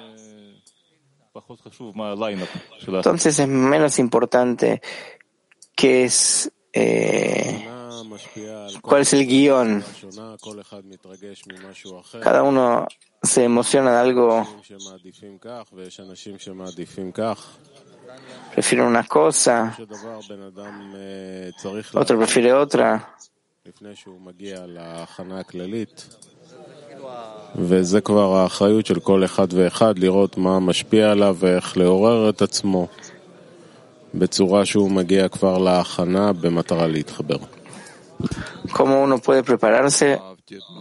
[2.86, 4.80] Entonces es menos importante
[5.74, 7.68] qué es, eh,
[8.82, 9.84] cuál es el guion.
[12.22, 12.86] Cada uno
[13.22, 14.46] se emociona de algo
[18.53, 19.75] prefiere una cosa,
[21.93, 22.99] otro prefiere otra.
[27.55, 32.87] וזה כבר האחריות של כל אחד ואחד לראות מה משפיע עליו ואיך לעורר את עצמו
[34.13, 37.37] בצורה שהוא מגיע כבר להכנה במטרה להתחבר.
[38.77, 40.19] Cómo uno puede prepararse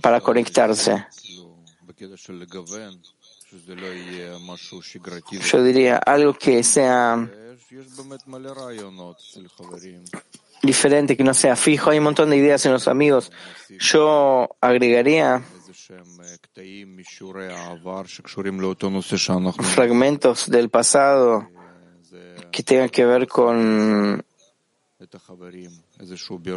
[0.02, 0.94] para conectarse.
[5.51, 7.29] Yo diría algo que sea
[10.61, 11.89] diferente, que no sea fijo.
[11.89, 13.31] Hay un montón de ideas en los amigos.
[13.79, 15.43] Yo agregaría
[19.73, 21.49] fragmentos del pasado
[22.51, 24.25] que tengan que ver con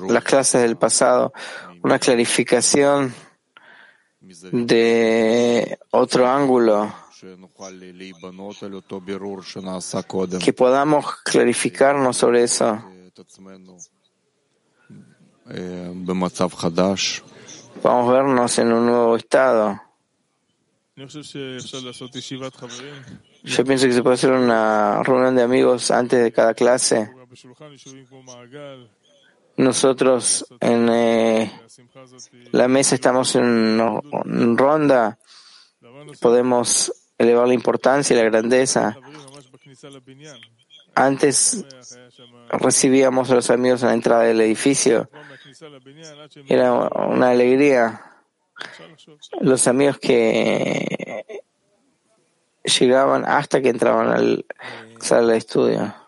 [0.09, 1.33] las clases del pasado,
[1.83, 3.15] una clarificación
[4.53, 6.93] de otro ángulo,
[10.45, 12.83] que podamos clarificarnos sobre eso.
[17.83, 19.81] Vamos a vernos en un nuevo estado.
[23.45, 27.11] Yo pienso que se puede hacer una reunión de amigos antes de cada clase.
[29.59, 31.53] Nosotros en eh,
[32.53, 35.19] la mesa estamos en, ronda,
[36.21, 38.97] podemos elevar la importancia y la grandeza.
[40.95, 41.65] Antes
[42.51, 45.11] recibíamos a los amigos en la entrada del edificio.
[46.47, 48.01] Era una alegría.
[49.41, 51.43] Los amigos que
[52.63, 54.47] llegaban hasta que entraban al
[55.01, 56.08] sala de estudio.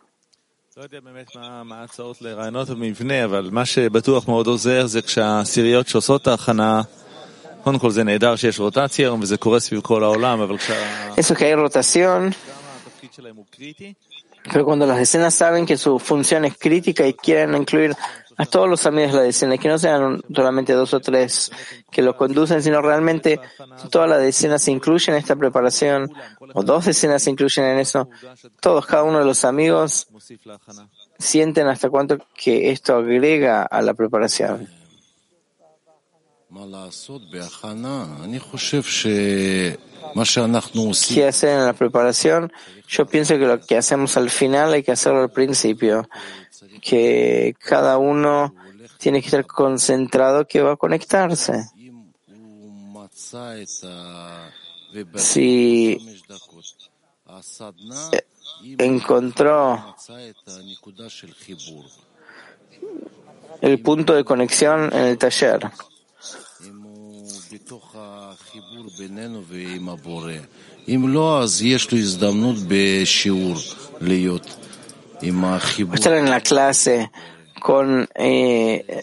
[11.19, 12.35] Eso que hay rotación.
[14.51, 17.95] Pero cuando las escenas saben que su función es crítica y quieren incluir
[18.41, 21.53] a todos los amigos de la decena, que no sean solamente dos o tres
[21.91, 23.39] que lo conducen, sino realmente
[23.91, 26.11] toda la decena se incluye en esta preparación,
[26.55, 28.09] o dos decenas se incluyen en eso,
[28.63, 30.09] todos, cada uno de los amigos
[31.19, 34.71] sienten hasta cuánto que esto agrega a la preparación.
[41.15, 42.51] ¿Qué hacer en la preparación?
[42.89, 46.09] Yo pienso que lo que hacemos al final hay que hacerlo al principio,
[46.81, 48.55] que cada uno
[48.99, 51.65] tiene que estar concentrado que va a conectarse.
[55.17, 55.99] Si
[58.79, 59.97] encontró
[63.61, 65.71] el punto de conexión en el taller,
[75.23, 77.11] Estar en la clase
[77.61, 79.03] con eh,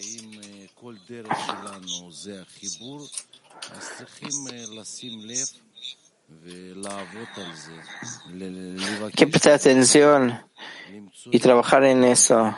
[9.14, 10.42] que prestar atención
[11.30, 12.54] y trabajar en eso.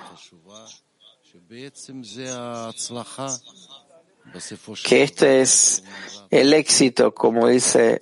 [4.85, 5.85] Que este es
[6.31, 8.01] el éxito, como dice,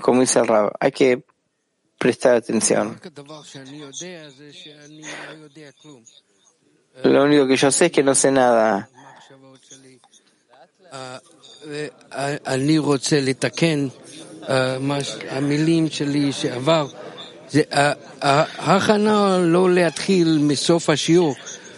[0.00, 0.72] como dice el Rab.
[0.80, 1.24] Hay que
[1.98, 3.00] prestar atención.
[7.04, 8.88] Lo único que yo sé es que no sé nada.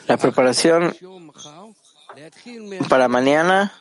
[0.06, 0.96] La preparación
[2.88, 3.72] para mañana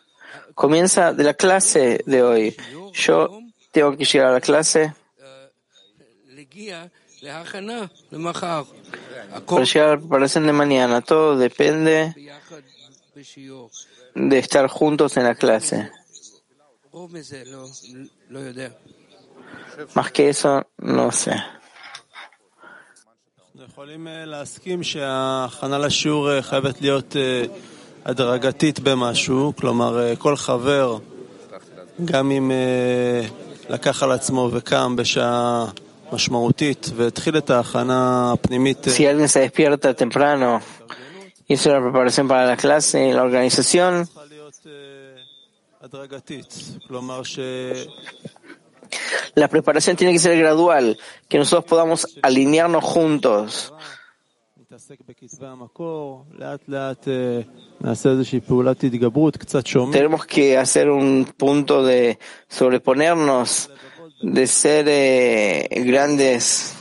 [0.55, 2.57] comienza de la clase de hoy.
[2.93, 3.39] Yo
[3.71, 4.93] tengo que llegar a la clase
[9.51, 11.01] para llegar a la preparación de mañana.
[11.01, 12.13] Todo depende
[14.15, 15.89] de estar juntos en la clase.
[19.95, 21.35] Más que eso, no sé.
[28.05, 30.97] הדרגתית במשהו, כלומר כל חבר,
[32.05, 32.51] גם אם
[33.69, 35.65] לקח על עצמו וקם בשעה
[38.91, 40.61] Si alguien se despierta temprano,
[41.47, 44.07] hizo la preparación para la clase, la organización,
[49.35, 50.97] la preparación tiene que ser gradual,
[51.27, 53.73] que nosotros podamos alinearnos juntos.
[59.91, 63.69] Tenemos que hacer un punto de sobreponernos
[64.21, 66.73] de ser eh, grandes,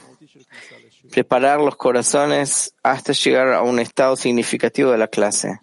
[1.11, 5.59] preparar los corazones hasta llegar a un estado significativo de la clase.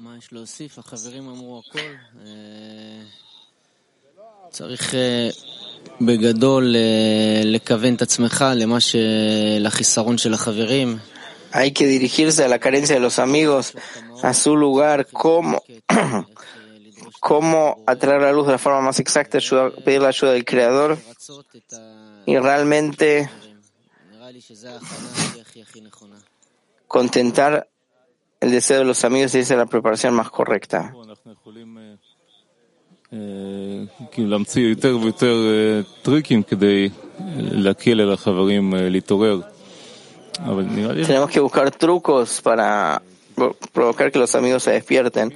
[11.51, 13.73] Hay que dirigirse a la carencia de los amigos,
[14.21, 15.63] a su lugar, como
[17.25, 19.39] cómo atraer la luz de la forma más exacta,
[19.83, 20.95] pedir la ayuda del Creador
[22.27, 23.27] y realmente
[26.87, 27.67] contentar
[28.39, 30.93] el deseo de los amigos y esa es la preparación más correcta.
[41.07, 43.01] Tenemos que buscar trucos para
[43.73, 45.33] provocar que los amigos se despierten,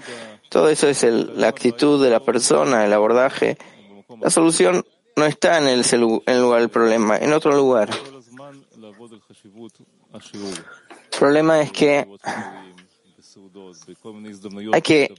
[0.50, 3.58] todo eso es el, la actitud de la persona, el abordaje.
[4.20, 4.84] La solución
[5.16, 7.90] no está en el, en el lugar del problema, en otro lugar.
[11.12, 12.08] El problema es que
[14.74, 15.14] hay que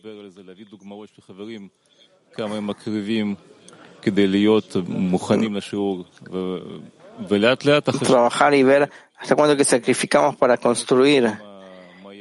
[8.00, 11.30] trabajar y ver hasta cuándo que sacrificamos para construir.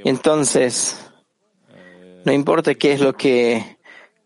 [0.04, 1.09] Y entonces,
[2.26, 3.78] no importa qué es lo que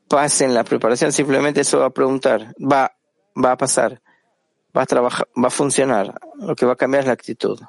[0.07, 2.95] pase en la preparación, simplemente eso va a preguntar, va,
[3.35, 4.01] va a pasar,
[4.75, 6.13] va a trabajar, va a funcionar.
[6.39, 7.59] Lo que va a cambiar es la actitud.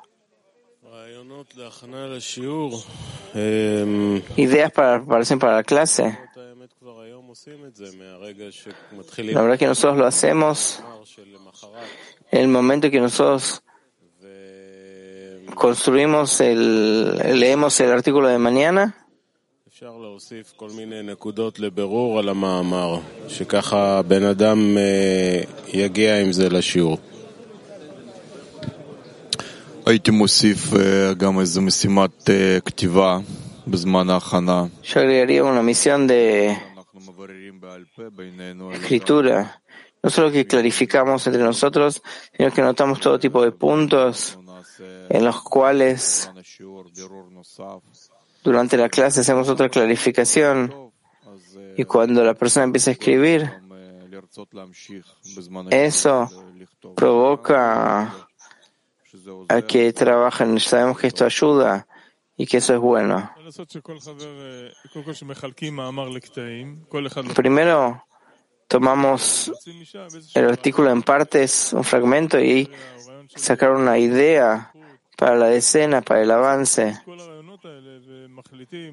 [4.36, 6.18] Ideas para la para la clase.
[9.18, 10.84] La verdad que nosotros lo hacemos
[12.30, 13.62] en el momento que nosotros
[15.54, 19.03] construimos el, leemos el artículo de mañana.
[29.85, 30.73] הייתי מוסיף
[31.17, 32.29] גם איזו משימת
[32.65, 33.19] כתיבה
[33.67, 34.65] בזמן ההכנה.
[34.83, 36.57] Yo agregaría una misión de
[38.73, 39.61] escritura,
[40.03, 42.01] no solo que clarificamos entre nosotros,
[42.35, 44.37] sino que notamos todo tipo de puntos
[45.09, 46.29] en los cuales
[48.44, 50.92] durante la clase hacemos otra clarificación
[51.76, 53.50] y cuando la persona empieza a escribir,
[55.70, 56.30] eso
[56.94, 58.28] provoca
[59.48, 60.60] a que trabajen.
[60.60, 61.86] Sabemos que esto ayuda
[62.36, 63.30] y que eso es bueno.
[67.34, 68.04] Primero
[68.68, 69.52] tomamos
[70.34, 72.70] el artículo en partes, un fragmento, y
[73.34, 74.70] sacar una idea
[75.16, 77.00] para la decena, para el avance.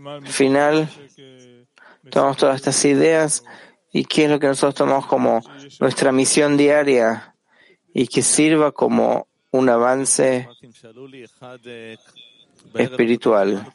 [0.06, 0.90] Al final,
[2.10, 3.44] tomamos todas estas ideas.
[3.94, 5.42] Y qué es lo que nosotros tomamos como
[5.80, 7.36] nuestra misión diaria
[7.94, 10.48] y que sirva como un avance
[12.74, 13.68] espiritual.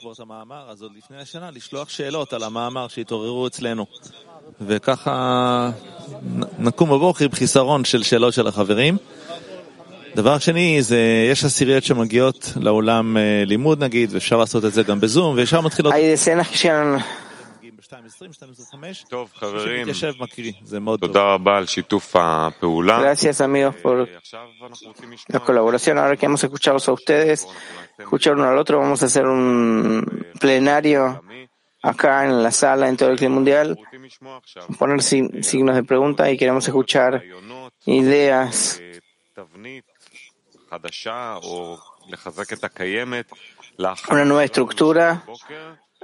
[10.16, 15.36] דבר שני, זה, יש עשיריות שמגיעות לאולם לימוד נגיד, ואפשר לעשות את זה גם בזום,
[15.36, 15.94] וישר מתחילות...
[19.10, 19.88] טוב, חברים,
[21.00, 23.14] תודה רבה על שיתוף הפעולה.
[23.14, 24.08] Gracias amigos por
[25.34, 25.98] la colaboración.
[25.98, 27.48] Ahora que hemos escuchado a ustedes,
[28.00, 30.06] escuchar uno al otro, vamos a hacer un
[30.40, 31.22] plenario
[31.84, 33.78] acá en la sala en todo el clima mundial,
[34.80, 37.22] poner signos de pregunta y queremos escuchar
[37.86, 38.82] ideas
[44.11, 45.25] una nueva estructura,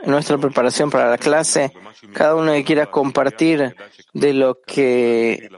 [0.05, 1.73] nuestra preparación para la clase,
[2.13, 3.75] cada uno que quiera compartir
[4.13, 5.51] de lo que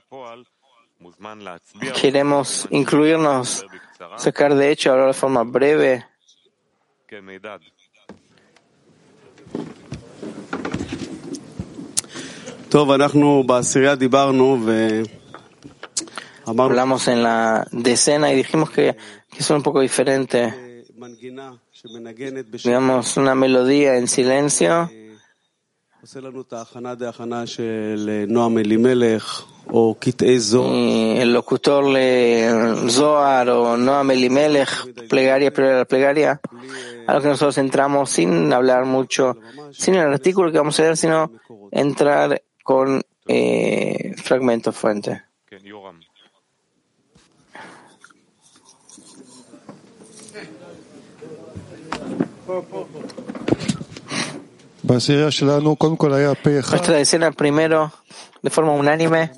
[2.01, 3.65] queremos incluirnos,
[4.17, 6.05] sacar de hecho, hablar de forma breve.
[16.47, 18.97] Hablamos en la decena y dijimos que,
[19.31, 20.85] que es un poco diferente.
[22.65, 24.91] Digamos, una melodía en silencio.
[30.75, 32.51] Y el locutor le
[32.91, 36.41] Zohar o Noam Elimelech, plegaria, plegaria, plegaria,
[37.07, 39.39] a lo que nosotros entramos sin hablar mucho,
[39.73, 41.33] sin el artículo que vamos a leer, sino
[41.71, 45.23] entrar con eh, fragmentos fuente.
[56.77, 57.93] Nuestra decena primero,
[58.43, 59.31] de forma unánime,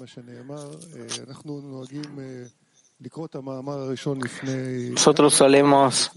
[4.91, 6.11] nosotros solemos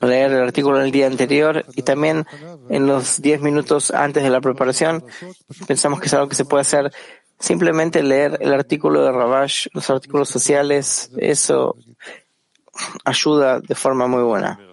[0.00, 2.26] leer el artículo en el día anterior y también
[2.68, 5.04] en los diez minutos antes de la preparación.
[5.66, 6.92] Pensamos que es algo que se puede hacer
[7.40, 11.76] simplemente leer el artículo de Rabash, los artículos sociales, eso
[13.04, 14.67] ayuda de forma muy buena.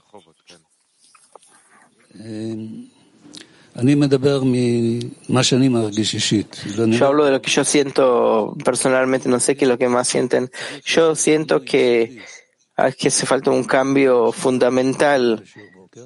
[6.98, 10.08] Yo hablo de lo que yo siento personalmente, no sé qué es lo que más
[10.08, 10.50] sienten.
[10.86, 12.22] Yo siento que,
[12.98, 15.44] que hace falta un cambio fundamental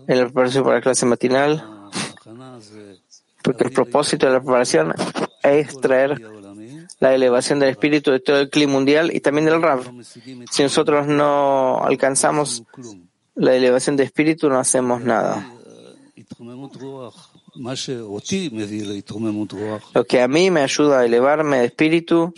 [0.07, 1.63] en la preparación para la clase matinal,
[3.43, 4.93] porque el propósito de la preparación
[5.43, 6.19] es traer
[6.99, 9.81] la elevación del espíritu de todo el clima mundial y también del Rav.
[10.51, 12.63] Si nosotros no alcanzamos
[13.35, 15.53] la elevación de espíritu, no hacemos nada.
[19.93, 22.33] Lo que a mí me ayuda a elevarme de espíritu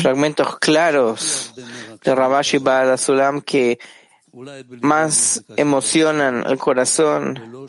[0.00, 1.52] fragmentos claros
[2.02, 3.78] de Rabash y Baal Asulam que
[4.80, 7.68] más emocionan el corazón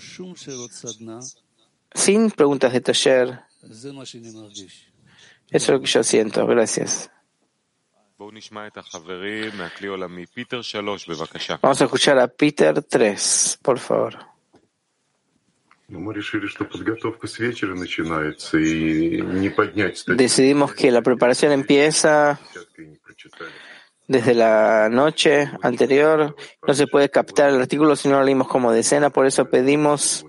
[1.93, 3.39] sin preguntas de taller.
[3.61, 3.93] Eso
[5.49, 6.45] es lo que yo siento.
[6.47, 7.09] Gracias.
[11.61, 14.17] Vamos a escuchar a Peter 3, por favor.
[20.15, 22.39] Decidimos que la preparación empieza
[24.07, 26.35] desde la noche anterior.
[26.65, 30.25] No se puede captar el artículo si no lo leímos como decena, por eso pedimos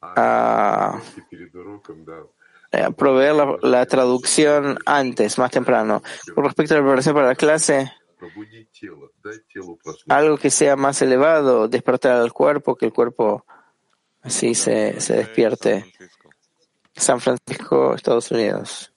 [0.00, 1.00] a
[2.76, 6.02] eh, proveer la, traducción antes, más temprano.
[6.34, 7.92] Con respecto a la preparación para la clase,
[10.08, 13.44] algo que sea más elevado, despertar al cuerpo, que el cuerpo
[14.22, 15.92] así se, se despierte.
[16.94, 18.92] San Francisco, Estados Unidos.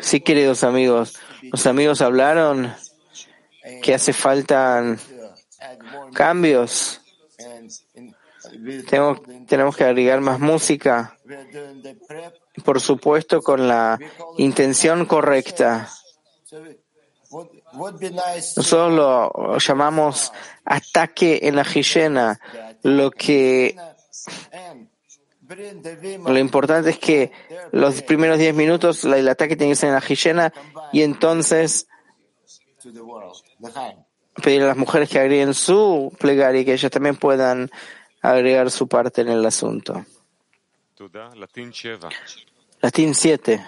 [0.00, 2.72] Sí, queridos amigos, los amigos hablaron
[3.82, 4.96] que hace falta
[6.12, 7.00] cambios
[9.46, 11.16] tenemos que agregar más música,
[12.64, 13.98] por supuesto con la
[14.38, 15.88] intención correcta.
[17.72, 20.32] Nosotros lo llamamos
[20.64, 22.36] ataque en la higiene.
[22.82, 23.76] Lo que
[26.26, 27.32] lo importante es que
[27.72, 30.52] los primeros 10 minutos el ataque tiene que ser en la higiene
[30.92, 31.86] y entonces
[34.42, 37.70] pedir a las mujeres que agreguen su plegaria y que ellas también puedan
[38.32, 40.04] agregar su parte en el asunto.
[42.80, 43.66] Latín 7.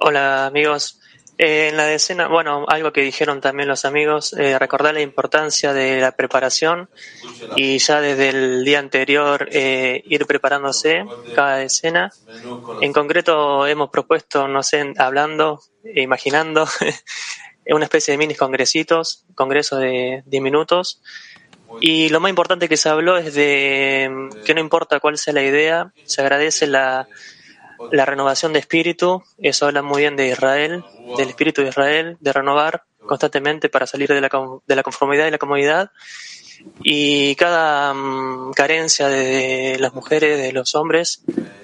[0.00, 0.98] Hola amigos,
[1.38, 5.72] Eh, en la decena, bueno, algo que dijeron también los amigos, eh, recordar la importancia
[5.72, 6.88] de la preparación
[7.56, 12.12] y ya desde el día anterior eh, ir preparándose cada decena.
[12.80, 16.06] En concreto hemos propuesto, no sé, hablando, e
[17.64, 21.00] imaginando, una especie de mini congresitos, congresos de 10 minutos.
[21.80, 25.42] Y lo más importante que se habló es de que no importa cuál sea la
[25.42, 27.08] idea, se agradece la
[27.90, 30.84] la renovación de espíritu, eso habla muy bien de Israel,
[31.16, 34.30] del espíritu de Israel, de renovar constantemente para salir de la,
[34.66, 35.90] de la conformidad y la comodidad
[36.83, 41.23] Y cada mm, carencia de las mujeres, de los hombres,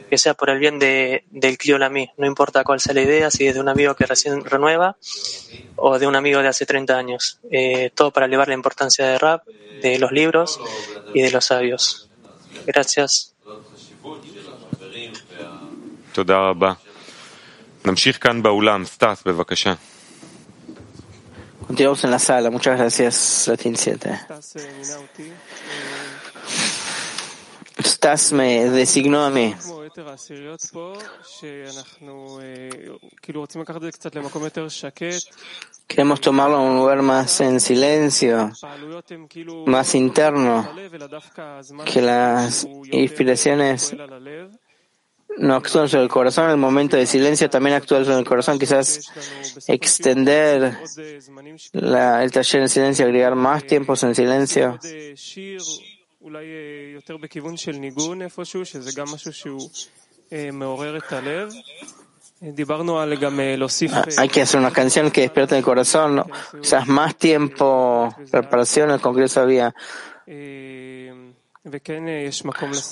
[0.09, 1.57] que sea por el bien de, del
[1.91, 4.95] mí no importa cuál sea la idea, si es de un amigo que recién renueva
[5.75, 7.39] o de un amigo de hace 30 años.
[7.49, 9.43] Eh, todo para elevar la importancia de rap,
[9.81, 10.59] de los libros
[11.13, 12.09] y de los sabios.
[12.65, 13.33] Gracias.
[16.13, 16.73] תודה רבה.
[17.85, 18.85] נמשיך כאן באולם.
[18.85, 19.73] סטס, בבקשה.
[21.68, 22.50] Continuamos en la sala.
[22.50, 24.20] Muchas gracias, Latin 7.
[27.84, 29.54] Stas me designó a mí.
[35.86, 38.50] Queremos tomarlo a un lugar más en silencio,
[39.66, 40.70] más interno,
[41.84, 43.94] que las inspiraciones
[45.38, 48.58] no actúan sobre el corazón, en el momento de silencio también actúa sobre el corazón,
[48.58, 49.12] quizás
[49.66, 50.78] extender
[51.72, 54.78] la, el taller en silencio, agregar más tiempos en silencio.
[64.16, 66.24] Hay que hacer una canción que despierte el corazón,
[66.60, 69.74] quizás más tiempo, preparación, el Congreso había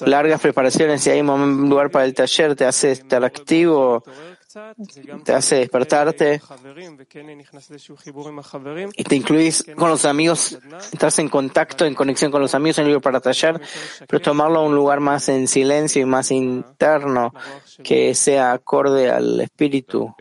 [0.06, 4.02] largas preparaciones y hay un lugar para el taller, te hace estar activo,
[5.24, 6.40] te hace despertarte
[8.96, 10.58] y te incluís con los amigos,
[10.92, 13.60] estás en contacto, en conexión con los amigos en el libro para taller,
[14.08, 17.34] pero tomarlo a un lugar más en silencio y más interno
[17.82, 20.14] que sea acorde al espíritu.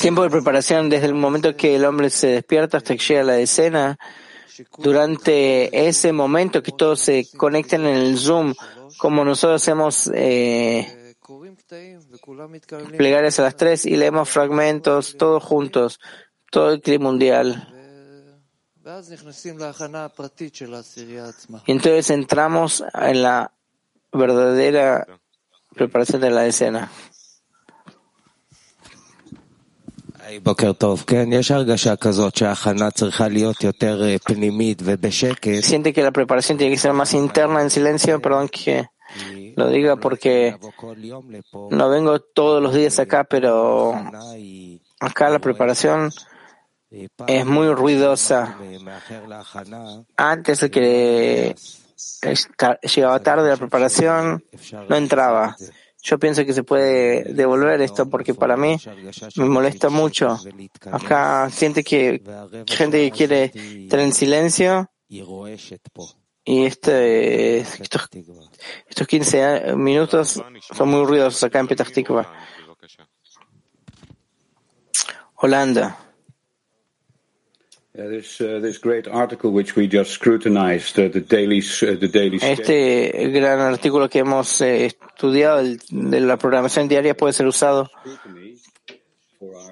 [0.00, 3.24] Tiempo de preparación desde el momento que el hombre se despierta hasta que llega a
[3.24, 3.98] la escena.
[4.78, 8.54] Durante ese momento que todos se conecten en el Zoom,
[8.98, 11.14] como nosotros hacemos eh,
[12.96, 15.98] plegarias a las tres y leemos fragmentos todos juntos,
[16.50, 17.68] todo el clima mundial.
[21.66, 23.52] Entonces entramos en la
[24.12, 25.06] verdadera
[25.74, 26.90] preparación de la escena.
[35.62, 38.86] Siente que la preparación tiene que ser más interna en silencio, perdón que
[39.56, 40.56] lo diga porque
[41.70, 43.94] no vengo todos los días acá, pero
[45.00, 46.10] acá la preparación
[47.26, 48.56] es muy ruidosa.
[50.16, 51.54] Antes de que
[52.94, 54.44] llegaba tarde la preparación,
[54.88, 55.56] no entraba.
[56.02, 58.76] Yo pienso que se puede devolver esto porque para mí
[59.36, 60.36] me molesta mucho.
[60.90, 62.20] Acá siente que
[62.66, 64.90] gente que quiere estar en silencio
[66.44, 68.08] y este, estos,
[68.88, 70.42] estos 15 minutos
[70.76, 72.32] son muy ruidosos acá en Petah Tikva.
[75.36, 76.11] Holanda.
[82.40, 87.90] Este gran artículo que hemos eh, estudiado de la programación diaria puede ser usado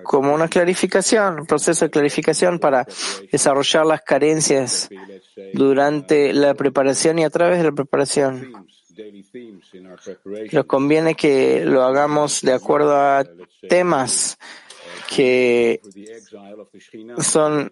[0.03, 2.87] como una clarificación, un proceso de clarificación para
[3.33, 4.91] desarrollar las carencias
[5.55, 8.53] durante la preparación y a través de la preparación.
[10.53, 13.25] Nos conviene que lo hagamos de acuerdo a
[13.69, 14.37] temas
[15.11, 15.81] que
[17.19, 17.69] son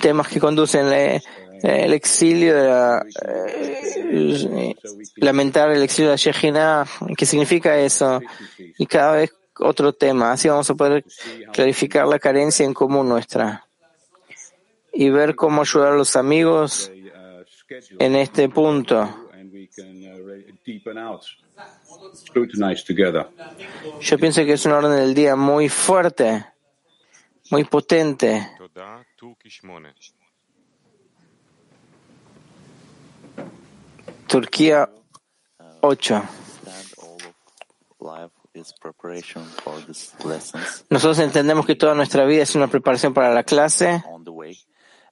[0.00, 0.86] temas que conducen
[1.62, 4.74] el exilio de la, eh,
[5.16, 8.20] lamentar el exilio de la ¿qué significa eso?
[8.78, 11.04] Y cada vez otro tema, así vamos a poder
[11.52, 13.66] clarificar la carencia en común nuestra
[14.94, 16.90] y ver cómo ayudar a los amigos
[17.98, 19.28] en este punto.
[24.00, 26.44] Yo pienso que es un orden del día muy fuerte,
[27.50, 28.48] muy potente.
[34.26, 34.90] Turquía
[35.80, 36.22] 8.
[40.90, 44.02] Nosotros entendemos que toda nuestra vida es una preparación para la clase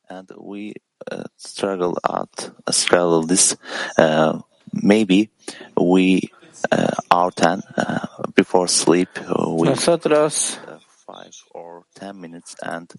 [0.08, 0.74] and we
[1.10, 3.56] uh, struggle at struggle this.
[3.98, 4.40] Uh,
[4.72, 5.30] maybe
[5.76, 6.30] we
[6.70, 9.08] uh, our time uh, before sleep
[9.48, 10.58] we Nosotros
[11.06, 12.92] five or ten minutes and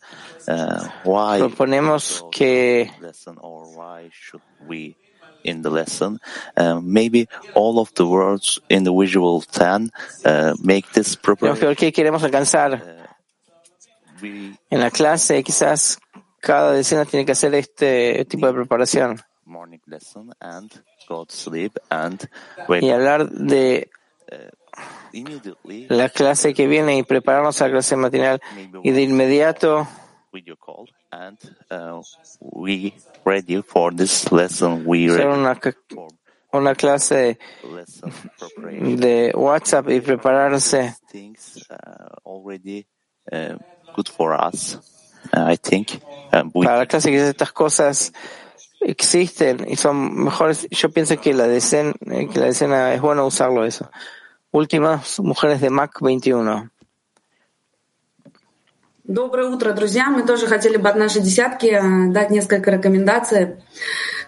[1.03, 4.95] why proponemos que lesson or why should we
[5.43, 6.19] in the lesson.
[6.55, 9.89] Uh, maybe all of the words in the visual 10
[10.25, 11.75] uh, make this preparation.
[11.75, 13.07] ¿Qué queremos alcanzar?
[14.21, 15.99] En la clase quizás
[16.41, 19.21] cada decena tiene que hacer este tipo de preparación.
[22.81, 23.89] Y hablar de
[25.89, 28.41] la clase que viene y prepararnos a la clase matinal.
[28.83, 29.87] Y de inmediato
[35.15, 35.59] hacer una,
[36.51, 37.39] una clase
[38.69, 40.95] de WhatsApp y prepararse.
[46.65, 48.13] Para la clase que estas cosas
[48.81, 50.67] existen y son mejores.
[50.69, 53.89] Yo pienso que la decena, que la decena es bueno usarlo eso.
[54.51, 56.69] Últimas mujeres de Mac 21.
[59.03, 60.09] Доброе утро, друзья.
[60.09, 61.79] Мы тоже хотели бы от нашей десятки
[62.11, 63.55] дать несколько рекомендаций.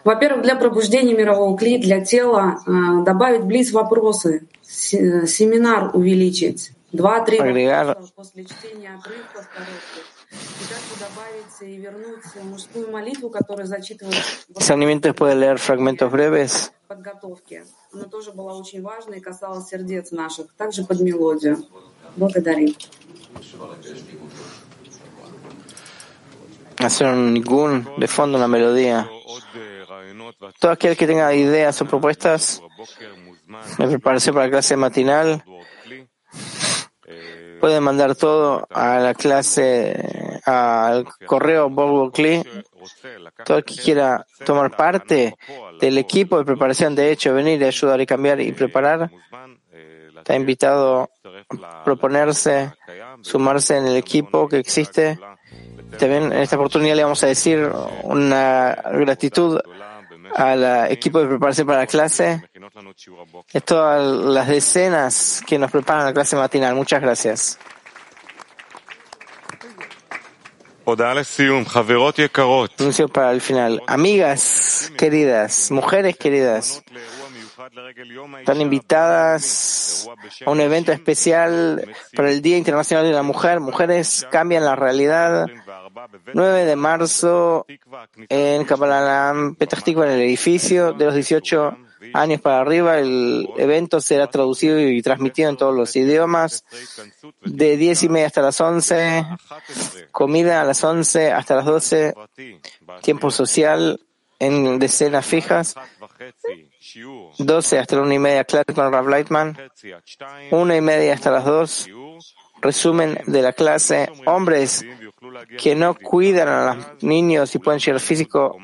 [0.05, 2.59] Во-первых, для пробуждения мирового кли, для тела
[3.05, 6.71] добавить близ вопросы, семинар увеличить.
[6.93, 7.37] Два-три
[8.15, 10.18] после чтения отрывков коротких.
[14.59, 16.71] San Nimintes puede leer fragmentos breves.
[26.77, 29.09] Hacer un ningún de fondo en la melodía.
[30.59, 32.61] Todo aquel que tenga ideas o propuestas,
[33.77, 35.43] me prepararse para la clase matinal
[37.59, 42.13] puede mandar todo a la clase, al correo Bob
[43.45, 45.35] Todo el que quiera tomar parte
[45.79, 49.11] del equipo de preparación, de hecho, venir y ayudar y cambiar y preparar,
[50.17, 51.09] está invitado
[51.63, 52.73] a proponerse,
[53.21, 55.19] sumarse en el equipo que existe.
[55.97, 57.69] También en esta oportunidad le vamos a decir
[58.03, 59.59] una gratitud
[60.35, 62.41] al equipo de preparación para la clase,
[63.51, 66.75] es todas las decenas que nos preparan la clase matinal.
[66.75, 67.59] Muchas gracias.
[72.79, 73.81] Anuncio para el final.
[73.85, 76.81] Amigas queridas, mujeres queridas,
[78.39, 80.09] están invitadas
[80.45, 83.59] a un evento especial para el Día Internacional de la Mujer.
[83.59, 85.47] Mujeres cambian la realidad.
[86.33, 87.65] 9 de marzo
[88.29, 91.77] en Kabbalah Petah en el edificio de los 18
[92.13, 92.99] años para arriba.
[92.99, 96.63] El evento será traducido y transmitido en todos los idiomas.
[97.43, 99.25] De 10 y media hasta las 11,
[100.11, 102.13] comida a las 11 hasta las 12,
[103.01, 103.99] tiempo social
[104.39, 105.75] en decenas fijas.
[107.37, 109.57] 12 hasta la 1 y media clase con Rav Lightman.
[110.51, 111.89] 1 y media hasta las 2,
[112.61, 114.09] resumen de la clase.
[114.25, 114.85] Hombres
[115.57, 118.57] que no cuidan a los niños y pueden llegar físico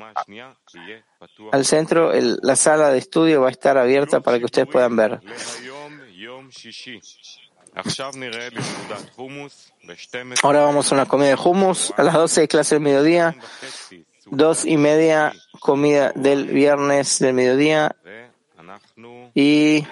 [1.51, 5.19] al centro, la sala de estudio va a estar abierta para que ustedes puedan ver.
[10.43, 13.35] Ahora vamos a una comida de hummus a las 12 de clase del mediodía,
[14.27, 17.95] dos y media comida del viernes del mediodía
[19.33, 19.85] y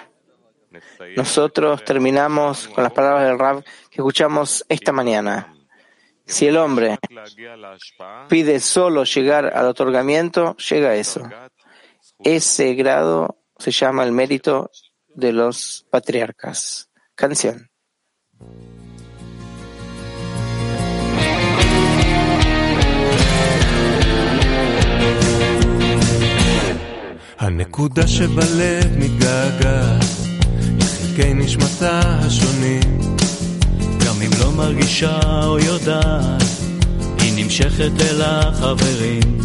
[1.16, 5.53] nosotros terminamos con las palabras del Rab que escuchamos esta mañana.
[6.25, 6.99] Si el hombre
[8.29, 11.27] pide solo llegar al otorgamiento, llega a eso.
[12.19, 14.69] Ese grado se llama el mérito
[15.07, 16.89] de los patriarcas.
[17.15, 17.67] Canción.
[27.39, 30.03] הנקודה שבלב מתגעגעת
[30.79, 33.12] לחלקי נשמתה השונים גם אם לא
[34.56, 36.42] מרגישה או יודעת,
[37.20, 39.38] היא נמשכת אל החברים.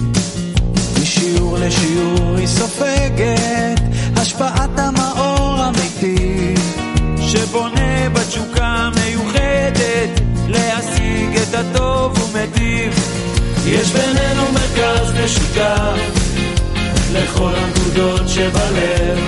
[1.02, 3.80] משיעור לשיעור היא סופגת
[4.16, 6.54] השפעת המאור אמיתי,
[7.22, 12.94] שבונה בתשוקה מיוחדת להשיג את הטוב ומטיב.
[13.66, 16.00] יש בינינו מרכז משותף
[17.14, 19.20] לכל הנקודות שבלב,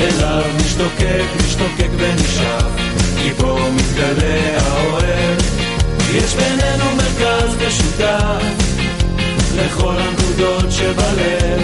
[0.00, 2.81] אליו משתוקק, משתוקק ונשאר.
[3.22, 5.38] כי בו מתגלה האוהב.
[6.14, 8.42] יש בינינו מרכז משותף
[9.56, 11.62] לכל הנקודות שבלב.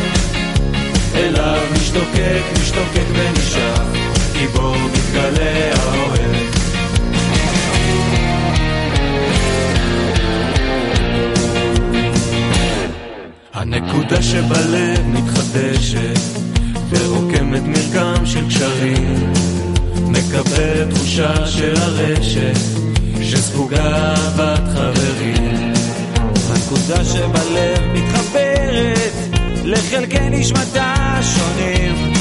[1.15, 3.85] אליו משתוקק, משתוקק ונשאר,
[4.33, 6.37] כי בו מתגלה האוהב.
[13.55, 16.19] הנקודה שבלב מתחדשת
[16.91, 19.33] ורוקמת מרקם של קשרים
[20.29, 22.59] מקבלת תחושה של הרשת
[23.23, 25.73] שספוגה אהבת חברים.
[26.51, 29.13] הנקודה שבלב מתחברת
[29.65, 32.13] לחלקי נשמתה השונים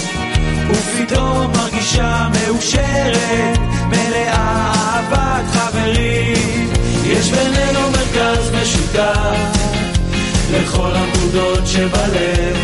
[0.69, 6.69] ופתאום מרגישה מאושרת מלאה אהבת חברים.
[7.05, 9.37] יש בינינו מרכז משותף
[10.51, 12.57] לכל הנקודות שבלב.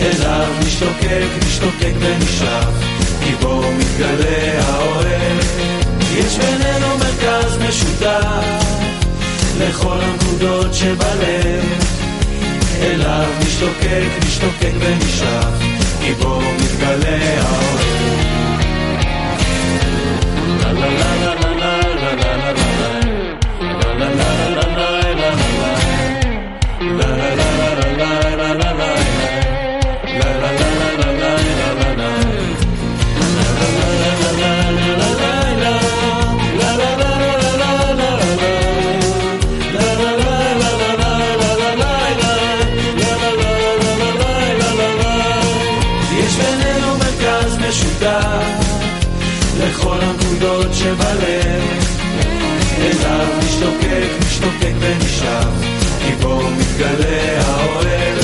[0.00, 2.93] אליו משתוקק, משתוקק ונשאף
[3.24, 5.38] כי בו מתגלה האוהב
[6.16, 8.64] יש בינינו מרכז משותף
[9.58, 11.64] לכל הנקודות שבלב.
[12.82, 15.54] אליו משתוקק, משתוקק ונשאף
[16.00, 18.33] כי בו מתגלה האוהב
[50.94, 51.62] ובלב
[52.78, 55.62] אליו משתוקק, משתוקק ונשאב
[56.06, 58.18] גיבור מתגלה האוהב.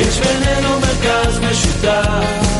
[0.00, 2.56] יש בינינו מרכז משותף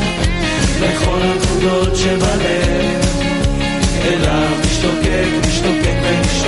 [0.80, 3.06] לכל הנקודות שבלב.
[4.04, 6.45] אליו משתוקק, משתוקק ונשאב